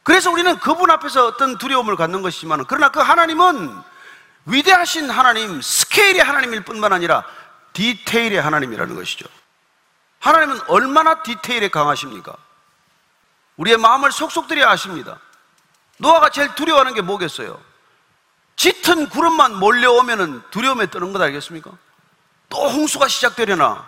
그래서 0.04 0.32
우리는 0.32 0.58
그분 0.60 0.92
앞에서 0.92 1.28
어떤 1.28 1.58
두려움을 1.58 1.96
갖는 1.96 2.22
것이지만 2.22 2.66
그러나 2.68 2.90
그 2.90 3.00
하나님은 3.00 3.82
위대하신 4.46 5.10
하나님, 5.10 5.62
스케일의 5.62 6.22
하나님일 6.22 6.64
뿐만 6.66 6.92
아니라 6.92 7.24
디테일의 7.72 8.42
하나님이라는 8.42 8.96
것이죠. 8.96 9.26
하나님은 10.20 10.62
얼마나 10.68 11.24
디테일에 11.24 11.70
강하십니까? 11.70 12.36
우리의 13.58 13.78
마음을 13.78 14.12
속속들이 14.12 14.64
아십니다. 14.64 15.20
노아가 15.98 16.30
제일 16.30 16.54
두려워하는 16.56 16.94
게 16.94 17.02
뭐겠어요? 17.02 17.60
짙은 18.56 19.10
구름만 19.10 19.56
몰려오면 19.56 20.44
두려움에 20.52 20.88
뜨는 20.88 21.14
것 21.14 21.22
알겠습니까? 21.22 21.72
또 22.50 22.70
홍수가 22.70 23.08
시작되려나? 23.08 23.88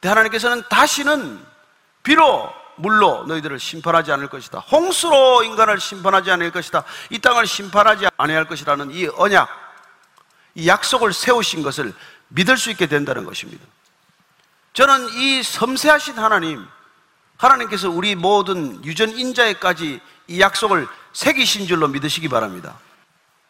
대 0.00 0.08
하나님께서는 0.08 0.62
다시는 0.68 1.44
비로 2.02 2.52
물로 2.76 3.24
너희들을 3.26 3.58
심판하지 3.58 4.12
않을 4.12 4.28
것이다. 4.28 4.58
홍수로 4.60 5.42
인간을 5.42 5.80
심판하지 5.80 6.30
않을 6.32 6.50
것이다. 6.50 6.84
이 7.10 7.18
땅을 7.18 7.46
심판하지 7.46 8.08
아니할 8.16 8.46
것이라는 8.46 8.90
이 8.90 9.08
언약, 9.16 9.48
이 10.54 10.68
약속을 10.68 11.12
세우신 11.12 11.62
것을 11.62 11.92
믿을 12.28 12.56
수 12.56 12.70
있게 12.70 12.86
된다는 12.86 13.24
것입니다. 13.24 13.64
저는 14.72 15.08
이 15.10 15.42
섬세하신 15.42 16.18
하나님, 16.18 16.66
하나님께서 17.36 17.90
우리 17.90 18.14
모든 18.14 18.84
유전 18.84 19.10
인자에까지 19.10 20.00
이 20.28 20.40
약속을 20.40 20.88
새기신 21.12 21.66
줄로 21.66 21.88
믿으시기 21.88 22.28
바랍니다. 22.28 22.78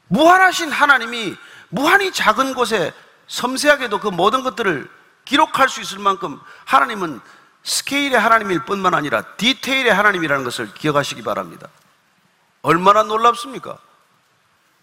무한하신 0.09 0.71
하나님이 0.71 1.37
무한히 1.71 2.13
작은 2.13 2.55
곳에 2.55 2.93
섬세하게도 3.27 4.01
그 4.01 4.09
모든 4.09 4.43
것들을 4.43 4.89
기록할 5.25 5.69
수 5.69 5.81
있을 5.81 5.99
만큼 5.99 6.39
하나님은 6.67 7.21
스케일의 7.65 8.21
하나님일 8.21 8.65
뿐만 8.67 8.95
아니라 8.95 9.23
디테일의 9.23 9.93
하나님이라는 9.93 10.45
것을 10.45 10.73
기억하시기 10.75 11.23
바랍니다. 11.23 11.69
얼마나 12.63 13.03
놀랍습니까? 13.03 13.79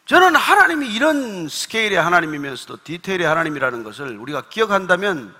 저는 0.07 0.35
하나님이 0.35 0.93
이런 0.93 1.47
스케일의 1.47 2.01
하나님이면서도 2.01 2.79
디테일의 2.83 3.27
하나님이라는 3.27 3.83
것을 3.83 4.17
우리가 4.17 4.43
기억한다면 4.49 5.33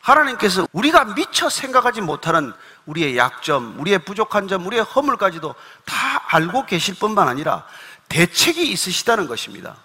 하나님께서 0.00 0.66
우리가 0.72 1.04
미처 1.14 1.50
생각하지 1.50 2.00
못하는 2.00 2.52
우리의 2.86 3.18
약점, 3.18 3.78
우리의 3.78 3.98
부족한 4.00 4.48
점, 4.48 4.66
우리의 4.66 4.82
허물까지도 4.82 5.54
다 5.84 6.22
알고 6.28 6.64
계실 6.66 6.94
뿐만 6.94 7.28
아니라 7.28 7.66
대책이 8.08 8.70
있으시다는 8.70 9.28
것입니다. 9.28 9.76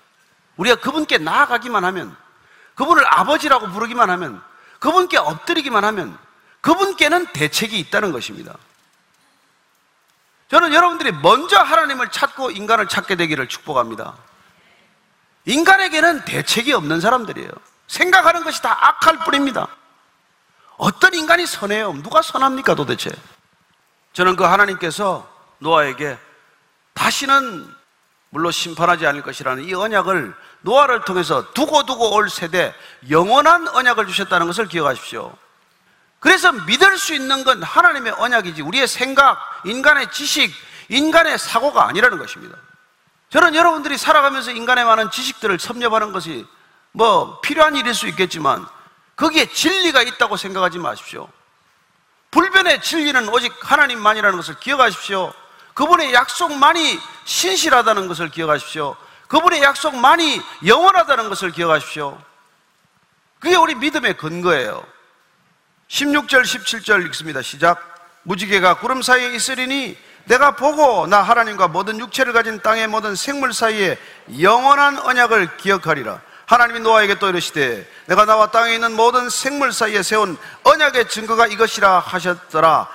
우리가 0.55 0.77
그분께 0.77 1.17
나아가기만 1.17 1.83
하면, 1.83 2.15
그분을 2.75 3.03
아버지라고 3.05 3.67
부르기만 3.67 4.09
하면, 4.11 4.41
그분께 4.79 5.17
엎드리기만 5.17 5.83
하면, 5.83 6.17
그분께는 6.63 7.27
대책이 7.33 7.77
있다는 7.77 8.11
것입니다. 8.13 8.55
저는 10.49 10.73
여러분들이 10.73 11.11
먼저 11.11 11.59
하나님을 11.59 12.09
찾고 12.09 12.51
인간을 12.51 12.87
찾게 12.87 13.15
되기를 13.15 13.47
축복합니다. 13.49 14.15
인간에게는 15.45 16.23
대책이 16.23 16.71
없는 16.73 17.01
사람들이에요. 17.01 17.49
생각하는 17.87 18.43
것이 18.43 18.61
다 18.61 18.77
악할 18.79 19.19
뿐입니다. 19.25 19.67
어떤 20.77 21.13
인간이 21.13 21.45
선해요? 21.45 21.93
누가 22.01 22.21
선합니까 22.21 22.75
도대체? 22.75 23.11
저는 24.13 24.37
그 24.37 24.45
하나님께서 24.45 25.29
노아에게 25.59 26.17
다시는 26.93 27.67
물로 28.29 28.51
심판하지 28.51 29.05
않을 29.05 29.21
것이라는 29.21 29.65
이 29.65 29.73
언약을 29.73 30.33
노아를 30.61 31.01
통해서 31.01 31.51
두고두고 31.53 32.15
올 32.15 32.29
세대 32.29 32.73
영원한 33.09 33.67
언약을 33.67 34.07
주셨다는 34.07 34.47
것을 34.47 34.67
기억하십시오. 34.67 35.35
그래서 36.23 36.53
믿을 36.53 36.97
수 36.97 37.13
있는 37.13 37.43
건 37.43 37.61
하나님의 37.61 38.13
언약이지 38.13 38.61
우리의 38.61 38.87
생각, 38.87 39.37
인간의 39.65 40.09
지식, 40.09 40.55
인간의 40.87 41.37
사고가 41.37 41.85
아니라는 41.89 42.17
것입니다. 42.17 42.57
저는 43.29 43.55
여러분들이 43.55 43.97
살아가면서 43.97 44.51
인간의 44.51 44.85
많은 44.85 45.11
지식들을 45.11 45.59
섭렵하는 45.59 46.13
것이 46.13 46.47
뭐 46.93 47.41
필요한 47.41 47.75
일일 47.75 47.93
수 47.93 48.07
있겠지만 48.07 48.65
거기에 49.17 49.47
진리가 49.47 50.01
있다고 50.01 50.37
생각하지 50.37 50.79
마십시오. 50.79 51.27
불변의 52.31 52.81
진리는 52.81 53.27
오직 53.27 53.53
하나님만이라는 53.59 54.37
것을 54.37 54.55
기억하십시오. 54.61 55.33
그분의 55.73 56.13
약속만이 56.13 57.01
신실하다는 57.25 58.07
것을 58.07 58.29
기억하십시오. 58.29 58.95
그분의 59.27 59.61
약속만이 59.61 60.41
영원하다는 60.65 61.27
것을 61.27 61.51
기억하십시오. 61.51 62.17
그게 63.39 63.57
우리 63.57 63.75
믿음의 63.75 64.15
근거예요. 64.15 64.92
16절, 65.93 66.41
17절 66.41 67.05
읽습니다. 67.07 67.43
시작. 67.43 67.79
무지개가 68.23 68.79
구름 68.79 69.03
사이에 69.03 69.35
있으리니 69.35 69.95
내가 70.25 70.55
보고 70.55 71.05
나 71.05 71.21
하나님과 71.21 71.67
모든 71.67 71.99
육체를 71.99 72.33
가진 72.33 72.59
땅의 72.61 72.87
모든 72.87 73.15
생물 73.15 73.53
사이에 73.53 73.99
영원한 74.41 74.97
언약을 74.97 75.57
기억하리라. 75.57 76.19
하나님이 76.47 76.79
노아에게 76.79 77.19
또 77.19 77.29
이르시되 77.29 77.87
내가 78.07 78.25
나와 78.25 78.49
땅에 78.49 78.73
있는 78.73 78.95
모든 78.95 79.29
생물 79.29 79.71
사이에 79.71 80.01
세운 80.01 80.35
언약의 80.63 81.09
증거가 81.09 81.45
이것이라 81.45 81.99
하셨더라. 81.99 82.87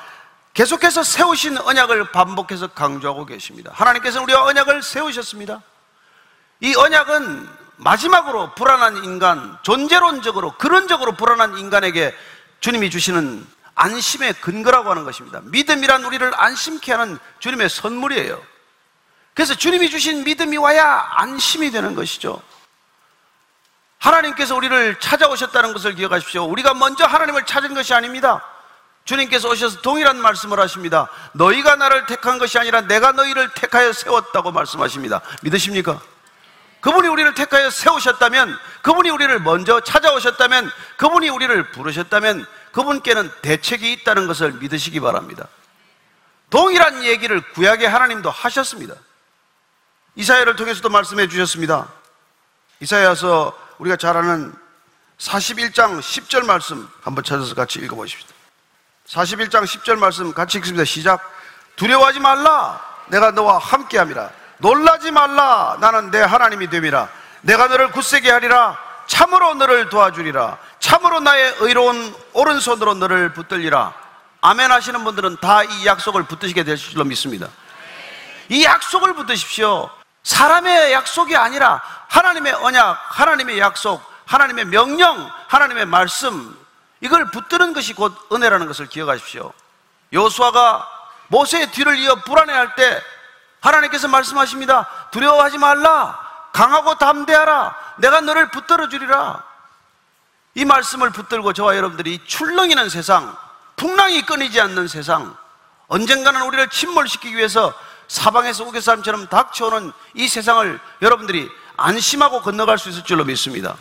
계속해서 0.55 1.05
세우신 1.05 1.59
언약을 1.59 2.11
반복해서 2.11 2.67
강조하고 2.69 3.27
계십니다. 3.27 3.71
하나님께서 3.75 4.21
우리와 4.23 4.43
언약을 4.45 4.83
세우셨습니다. 4.83 5.63
이 6.61 6.75
언약은 6.75 7.49
마지막으로 7.77 8.55
불안한 8.57 9.05
인간, 9.05 9.57
존재론적으로, 9.63 10.57
근원적으로 10.59 11.13
불안한 11.13 11.59
인간에게 11.59 12.13
주님이 12.61 12.91
주시는 12.91 13.47
안심의 13.75 14.35
근거라고 14.35 14.91
하는 14.91 15.05
것입니다. 15.05 15.41
믿음이란 15.45 16.05
우리를 16.05 16.33
안심케 16.35 16.93
하는 16.93 17.19
주님의 17.39 17.69
선물이에요. 17.69 18.43
그래서 19.35 19.55
주님이 19.55 19.89
주신 19.89 20.25
믿음이 20.25 20.57
와야 20.57 21.07
안심이 21.13 21.71
되는 21.71 21.95
것이죠. 21.95 22.43
하나님께서 23.99 24.57
우리를 24.57 24.99
찾아오셨다는 24.99 25.73
것을 25.73 25.95
기억하십시오. 25.95 26.45
우리가 26.45 26.75
먼저 26.75 27.05
하나님을 27.05 27.47
찾은 27.47 27.75
것이 27.75 27.95
아닙니다. 27.95 28.45
주님께서 29.05 29.49
오셔서 29.49 29.81
동일한 29.81 30.21
말씀을 30.21 30.59
하십니다. 30.61 31.09
너희가 31.33 31.77
나를 31.77 32.07
택한 32.07 32.39
것이 32.39 32.59
아니라 32.59 32.83
내가 32.83 33.13
너희를 33.13 33.49
택하여 33.55 33.93
세웠다고 33.93 34.53
말씀하십니다. 34.53 35.21
믿으십니까? 35.43 36.01
그분이 36.81 37.09
우리를 37.09 37.35
택하여 37.35 37.71
세우셨다면, 37.71 38.57
그분이 38.83 39.11
우리를 39.11 39.39
먼저 39.41 39.81
찾아오셨다면, 39.81 40.71
그분이 40.97 41.29
우리를 41.29 41.71
부르셨다면, 41.73 42.47
그분께는 42.73 43.31
대책이 43.43 43.93
있다는 43.93 44.27
것을 44.27 44.53
믿으시기 44.53 45.01
바랍니다. 45.01 45.49
동일한 46.51 47.05
얘기를 47.05 47.41
구약의 47.53 47.89
하나님도 47.89 48.31
하셨습니다. 48.31 48.95
이사야를 50.15 50.57
통해서도 50.57 50.89
말씀해 50.89 51.29
주셨습니다. 51.29 51.89
이사야서 52.81 53.57
우리가 53.79 53.97
잘 53.97 54.17
아는 54.17 54.55
41장 55.19 56.01
10절 56.01 56.45
말씀 56.45 56.89
한번 57.03 57.25
찾아서 57.25 57.55
같이 57.55 57.81
읽어 57.81 57.97
보십시오. 57.97 58.29
41장 59.07 59.65
10절 59.65 59.97
말씀 59.97 60.33
같이 60.33 60.59
읽습니다. 60.59 60.85
시작. 60.85 61.21
두려워하지 61.77 62.21
말라. 62.21 62.81
내가 63.09 63.31
너와 63.31 63.59
함께 63.59 63.99
함이라. 63.99 64.31
놀라지 64.59 65.11
말라. 65.11 65.77
나는 65.81 66.11
내 66.11 66.21
하나님이 66.21 66.69
됨이라. 66.69 67.09
내가 67.43 67.69
너를 67.69 67.91
굳세게 67.93 68.31
하리라. 68.31 68.77
참으로 69.07 69.55
너를 69.55 69.89
도와주리라. 69.89 70.59
참으로 70.81 71.21
나의 71.21 71.57
의로운 71.61 72.15
오른손으로 72.33 72.95
너를 72.95 73.33
붙들리라. 73.33 73.95
아멘 74.41 74.71
하시는 74.71 75.03
분들은 75.03 75.39
다 75.41 75.65
이 75.65 75.87
약속을 75.87 76.25
붙드시게 76.25 76.65
될 76.65 76.77
줄로 76.77 77.05
믿습니다. 77.05 77.49
이 78.49 78.65
약속을 78.65 79.15
붙드십시오. 79.15 79.91
사람의 80.23 80.93
약속이 80.93 81.37
아니라 81.37 81.83
하나님의 82.09 82.53
언약, 82.55 82.99
하나님의 83.09 83.59
약속, 83.59 84.03
하나님의 84.27 84.67
명령, 84.67 85.31
하나님의 85.49 85.87
말씀, 85.87 86.57
이걸 87.01 87.31
붙드는 87.31 87.73
것이 87.73 87.95
곧 87.95 88.15
은혜라는 88.33 88.67
것을 88.67 88.87
기억하십시오. 88.87 89.53
요수아가 90.13 90.87
모세의 91.29 91.71
뒤를 91.73 91.99
이어 91.99 92.17
불안해할 92.17 92.75
때 92.75 93.03
하나님께서 93.61 94.09
말씀하십니다. 94.09 94.89
두려워하지 95.11 95.59
말라. 95.59 96.19
강하고 96.53 96.97
담대하라. 96.97 97.77
내가 97.99 98.21
너를 98.21 98.51
붙들어 98.51 98.89
주리라. 98.89 99.43
이 100.55 100.65
말씀을 100.65 101.11
붙들고 101.11 101.53
저와 101.53 101.77
여러분들이 101.77 102.21
출렁이는 102.27 102.89
세상, 102.89 103.37
풍랑이 103.77 104.23
끊이지 104.23 104.61
않는 104.61 104.89
세상, 104.89 105.37
언젠가는 105.87 106.43
우리를 106.43 106.69
침몰시키기 106.69 107.37
위해서 107.37 107.73
사방에서 108.09 108.65
우겨사람처럼 108.65 109.29
닥쳐오는 109.29 109.93
이 110.15 110.27
세상을 110.27 110.81
여러분들이 111.03 111.49
안심하고 111.77 112.43
건너갈 112.43 112.79
수 112.79 112.89
있을 112.89 113.05
줄로 113.05 113.25
믿습니다. 113.25 113.77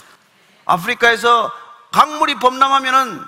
아프리카에서 0.66 1.52
강물이 1.92 2.36
범람하면은 2.36 3.26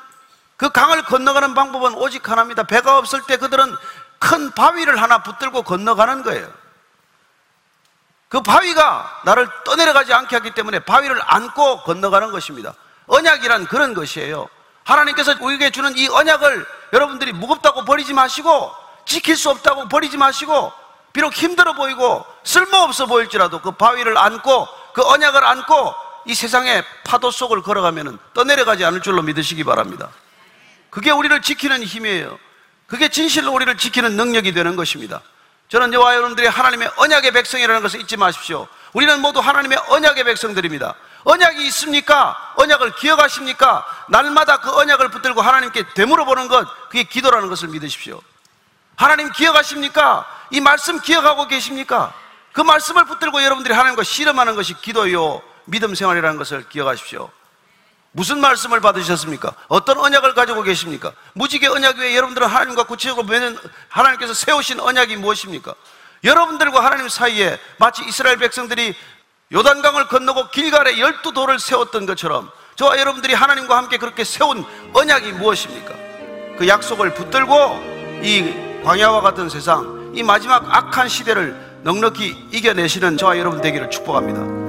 그 0.57 0.69
강을 0.69 1.03
건너가는 1.03 1.55
방법은 1.55 1.95
오직 1.95 2.29
하나입니다. 2.29 2.63
배가 2.63 2.97
없을 2.97 3.21
때 3.23 3.37
그들은 3.37 3.75
큰 4.19 4.51
바위를 4.51 5.01
하나 5.01 5.23
붙들고 5.23 5.63
건너가는 5.63 6.23
거예요. 6.23 6.51
그 8.27 8.41
바위가 8.41 9.21
나를 9.25 9.47
떠내려가지 9.65 10.13
않게 10.13 10.35
하기 10.35 10.51
때문에 10.51 10.79
바위를 10.79 11.19
안고 11.25 11.81
건너가는 11.83 12.31
것입니다. 12.31 12.73
언약이란 13.07 13.65
그런 13.65 13.93
것이에요. 13.93 14.47
하나님께서 14.83 15.35
우리에게 15.39 15.71
주는 15.71 15.97
이 15.97 16.07
언약을 16.07 16.65
여러분들이 16.93 17.33
무겁다고 17.33 17.85
버리지 17.85 18.13
마시고 18.13 18.71
지킬 19.05 19.35
수 19.35 19.49
없다고 19.49 19.87
버리지 19.87 20.17
마시고 20.17 20.71
비록 21.11 21.33
힘들어 21.33 21.73
보이고 21.73 22.25
쓸모없어 22.43 23.07
보일지라도 23.07 23.61
그 23.61 23.71
바위를 23.71 24.17
안고 24.17 24.67
그 24.93 25.01
언약을 25.03 25.43
안고 25.43 25.95
이 26.25 26.35
세상의 26.35 26.83
파도 27.03 27.31
속을 27.31 27.63
걸어가면 27.63 28.19
떠내려가지 28.33 28.85
않을 28.85 29.01
줄로 29.01 29.23
믿으시기 29.23 29.63
바랍니다. 29.63 30.09
그게 30.91 31.09
우리를 31.11 31.41
지키는 31.41 31.83
힘이에요. 31.83 32.37
그게 32.89 33.07
진실로 33.09 33.53
우리를 33.53 33.77
지키는 33.77 34.15
능력이 34.15 34.51
되는 34.51 34.75
것입니다. 34.75 35.21
저는 35.69 35.91
저와 35.91 36.15
여러분들이 36.15 36.47
하나님의 36.47 36.91
언약의 36.97 37.31
백성이라는 37.31 37.81
것을 37.81 38.01
잊지 38.01 38.17
마십시오. 38.17 38.67
우리는 38.93 39.21
모두 39.21 39.39
하나님의 39.39 39.77
언약의 39.87 40.23
백성들입니다. 40.23 40.95
언약이 41.23 41.65
있습니까? 41.67 42.53
언약을 42.55 42.95
기억하십니까? 42.95 43.85
날마다 44.09 44.57
그 44.61 44.75
언약을 44.75 45.09
붙들고 45.09 45.41
하나님께 45.41 45.93
되물어 45.93 46.25
보는 46.25 46.47
것, 46.47 46.67
그게 46.89 47.03
기도라는 47.03 47.49
것을 47.49 47.67
믿으십시오. 47.67 48.19
하나님 48.95 49.31
기억하십니까? 49.31 50.25
이 50.49 50.59
말씀 50.59 50.99
기억하고 50.99 51.47
계십니까? 51.47 52.13
그 52.53 52.61
말씀을 52.61 53.05
붙들고 53.05 53.43
여러분들이 53.43 53.73
하나님과 53.73 54.03
씨름하는 54.03 54.55
것이 54.55 54.73
기도요, 54.73 55.41
믿음 55.65 55.93
생활이라는 55.93 56.37
것을 56.37 56.67
기억하십시오. 56.67 57.29
무슨 58.11 58.39
말씀을 58.39 58.79
받으셨습니까? 58.79 59.53
어떤 59.67 59.99
언약을 59.99 60.33
가지고 60.33 60.63
계십니까? 60.63 61.11
무지개 61.33 61.67
언약 61.67 61.99
외에 61.99 62.15
여러분들은 62.15 62.47
하나님과 62.47 62.83
구체적으로 62.83 63.27
맺는 63.27 63.57
하나님께서 63.87 64.33
세우신 64.33 64.79
언약이 64.79 65.17
무엇입니까? 65.17 65.75
여러분들과 66.23 66.83
하나님 66.83 67.07
사이에 67.07 67.59
마치 67.77 68.03
이스라엘 68.03 68.37
백성들이 68.37 68.95
요단강을 69.51 70.07
건너고 70.07 70.49
길갈에 70.49 70.99
열두 70.99 71.33
돌을 71.33 71.59
세웠던 71.59 72.05
것처럼 72.05 72.51
저와 72.75 72.97
여러분들이 72.99 73.33
하나님과 73.33 73.77
함께 73.77 73.97
그렇게 73.97 74.23
세운 74.23 74.65
언약이 74.93 75.33
무엇입니까? 75.33 75.93
그 76.57 76.67
약속을 76.67 77.13
붙들고 77.13 77.53
이 78.23 78.81
광야와 78.83 79.21
같은 79.21 79.49
세상, 79.49 80.11
이 80.13 80.23
마지막 80.23 80.65
악한 80.67 81.07
시대를 81.07 81.79
넉넉히 81.83 82.47
이겨내시는 82.51 83.17
저와 83.17 83.37
여러분 83.37 83.61
되기를 83.61 83.89
축복합니다. 83.89 84.68